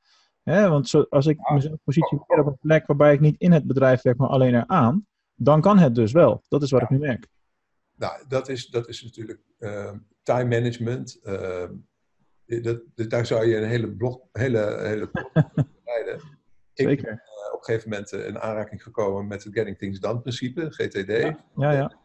[0.43, 3.65] Hè, want zo, als ik mezelf positioneer op een plek waarbij ik niet in het
[3.65, 6.43] bedrijf werk, maar alleen eraan, dan kan het dus wel.
[6.49, 7.29] Dat is wat ik nu merk.
[7.99, 9.93] Nou, dat is, dat is natuurlijk uh,
[10.23, 11.21] time management.
[11.23, 11.69] Uh,
[12.47, 15.11] dat, daar zou je een hele blok, hele, hele
[15.85, 16.21] leiden.
[16.75, 20.01] Ik ben uh, op een gegeven moment eh, in aanraking gekomen met het Getting Things
[20.01, 21.09] Done principe, GTD.
[21.09, 21.73] Ja, ja.
[21.73, 21.97] ja.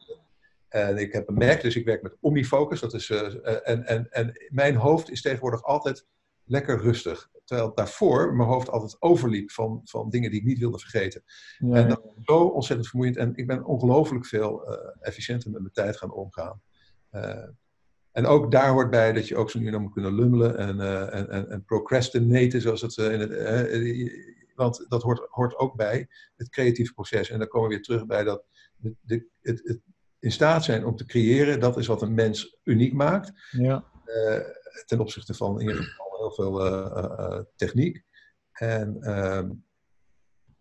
[0.70, 2.80] En ik heb een Mac, dus ik werk met OmniFocus.
[2.80, 6.06] Dat is, en, en, en mijn hoofd is tegenwoordig altijd
[6.46, 7.32] lekker rustig.
[7.46, 11.24] Terwijl daarvoor mijn hoofd altijd overliep van, van dingen die ik niet wilde vergeten.
[11.58, 13.18] Ja, en dat is zo ontzettend vermoeiend.
[13.18, 16.62] En ik ben ongelooflijk veel uh, efficiënter met mijn tijd gaan omgaan.
[17.12, 17.48] Uh,
[18.12, 20.58] en ook daar hoort bij dat je ook zo nu en dan moet kunnen lummelen
[20.58, 24.54] en, uh, en, en, en, procrastinaten, zoals het in het.
[24.56, 27.30] want dat hoort, hoort ook bij het creatieve proces.
[27.30, 29.80] En dan komen we weer terug bij dat de, de, het, het
[30.20, 33.32] in staat zijn om te creëren, dat is wat een mens uniek maakt.
[33.52, 33.86] Ja.
[34.86, 38.03] ten opzichte van in ieder geval heel veel uh, techniek.
[38.51, 39.43] En, uh,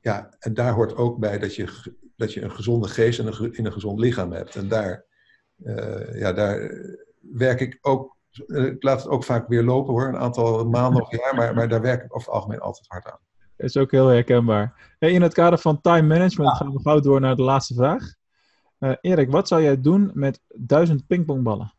[0.01, 3.53] ja, en daar hoort ook bij dat je, dat je een gezonde geest en een,
[3.53, 4.57] in een gezond lichaam hebt.
[4.57, 5.05] En daar,
[5.57, 6.71] uh, ja, daar
[7.21, 11.11] werk ik ook, ik laat het ook vaak weer lopen hoor, een aantal maanden of
[11.11, 13.19] jaar, maar, maar daar werk ik over het algemeen altijd hard aan.
[13.57, 14.95] Dat is ook heel herkenbaar.
[14.99, 16.57] in het kader van time management ja.
[16.57, 18.15] gaan we gauw door naar de laatste vraag.
[19.01, 21.73] Erik, wat zou jij doen met duizend pingpongballen?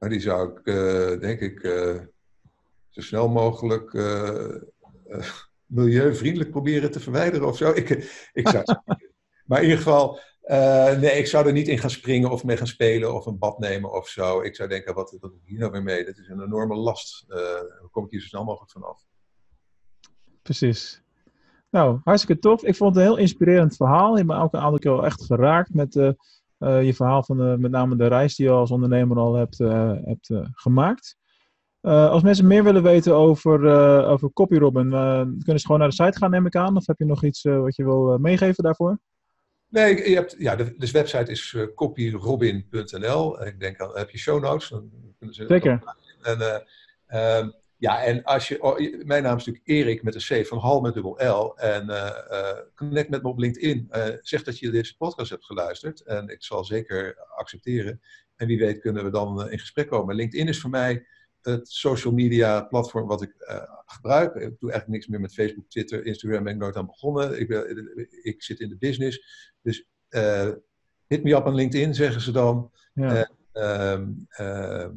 [0.00, 2.00] Maar die zou ik, uh, denk ik, uh,
[2.88, 4.56] zo snel mogelijk uh,
[5.66, 7.70] milieuvriendelijk proberen te verwijderen of zo.
[7.70, 7.88] Ik,
[8.32, 8.64] ik zou
[9.46, 10.18] maar in ieder geval,
[10.98, 13.58] nee, ik zou er niet in gaan springen of mee gaan spelen of een bad
[13.58, 14.42] nemen of zo.
[14.42, 16.04] Ik zou denken, wat, doe ik hier nou weer mee?
[16.04, 17.24] Dat is een enorme last.
[17.80, 19.02] hoe kom ik hier zo snel mogelijk vanaf?
[20.42, 21.02] Precies.
[21.70, 22.64] Nou, hartstikke tof.
[22.64, 24.10] Ik vond het een heel inspirerend verhaal.
[24.10, 26.16] Je hebt me ook een aantal keer echt geraakt met de
[26.60, 29.92] je verhaal van de, met name de reis die je als ondernemer al hebt, uh,
[30.04, 31.16] hebt uh, gemaakt.
[31.80, 33.64] als mensen meer willen weten over,
[34.06, 36.76] over CopyRobin, kunnen ze gewoon naar de site gaan, neem ik aan?
[36.76, 38.98] Of heb je nog iets wat je wil meegeven daarvoor?
[39.68, 43.46] Nee, je hebt, ja, de, de website is copyrobin.nl.
[43.46, 44.68] Ik denk, dan heb je show notes.
[44.68, 45.82] Dan kunnen ze Zeker.
[46.22, 46.66] En,
[47.06, 47.50] ehm,
[47.80, 50.80] ja, en als je, oh, mijn naam is natuurlijk Erik met een C van Hal
[50.80, 51.56] met dubbel L.
[51.56, 53.88] En uh, connect met me op LinkedIn.
[53.90, 56.02] Uh, zeg dat je deze podcast hebt geluisterd.
[56.02, 58.00] En ik zal zeker accepteren.
[58.36, 60.14] En wie weet kunnen we dan in gesprek komen.
[60.14, 61.06] LinkedIn is voor mij
[61.40, 63.34] het social media platform wat ik
[63.86, 64.34] gebruik.
[64.34, 67.40] Ik doe eigenlijk niks meer met Facebook, Twitter, Instagram ben ik nooit aan begonnen.
[67.40, 67.48] Ik,
[68.22, 69.52] ik zit in de business.
[69.62, 69.88] Dus
[71.06, 72.70] hit me up aan LinkedIn, zeggen ze dan.
[72.94, 73.30] Ja.
[73.52, 74.90] Ehm, ehm,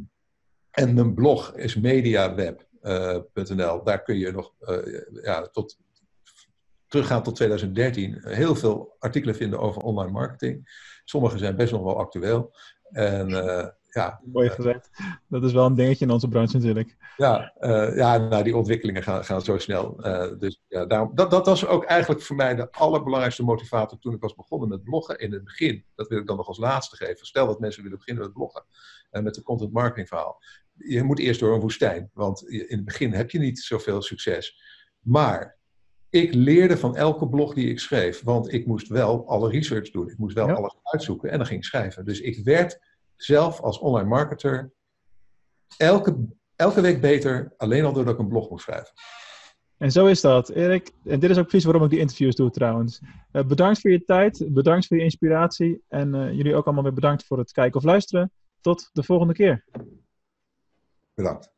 [0.71, 2.71] en mijn blog is mediaweb.
[2.83, 5.77] Uh, Daar kun je nog uh, ja, tot,
[6.87, 10.81] teruggaan tot 2013 heel veel artikelen vinden over online marketing.
[11.03, 12.55] Sommige zijn best nog wel actueel.
[12.83, 14.89] En, uh, ja, Mooi gezegd.
[15.27, 16.95] Dat is wel een dingetje in onze branche natuurlijk.
[17.17, 17.53] Ja,
[17.95, 19.95] ja nou, die ontwikkelingen gaan, gaan zo snel.
[20.39, 24.21] dus ja, daarom, dat, dat was ook eigenlijk voor mij de allerbelangrijkste motivator toen ik
[24.21, 25.85] was begonnen met bloggen in het begin.
[25.95, 27.25] Dat wil ik dan nog als laatste geven.
[27.25, 28.65] Stel dat mensen willen beginnen met bloggen.
[29.11, 30.39] en met een content marketing verhaal
[30.73, 32.09] je moet eerst door een woestijn.
[32.13, 34.61] Want in het begin heb je niet zoveel succes.
[34.99, 35.57] Maar
[36.09, 40.09] ik leerde van elke blog die ik schreef, want ik moest wel alle research doen.
[40.09, 40.53] Ik moest wel Ja.
[40.53, 42.05] alles uitzoeken en dan ging ik schrijven.
[42.05, 42.79] Dus ik werd
[43.15, 44.71] zelf als online marketer
[45.77, 46.17] elke,
[46.55, 48.93] elke week beter, alleen al doordat ik een blog moest schrijven.
[49.77, 50.49] En zo is dat.
[50.49, 53.01] Erik, en dit is ook precies waarom ik die interviews doe trouwens.
[53.31, 55.81] Eh, bedankt voor je tijd, bedankt voor je inspiratie.
[55.87, 58.31] En eh, jullie ook allemaal weer bedankt voor het kijken of luisteren.
[58.61, 59.65] Tot de volgende keer.
[61.15, 61.49] Bedankt.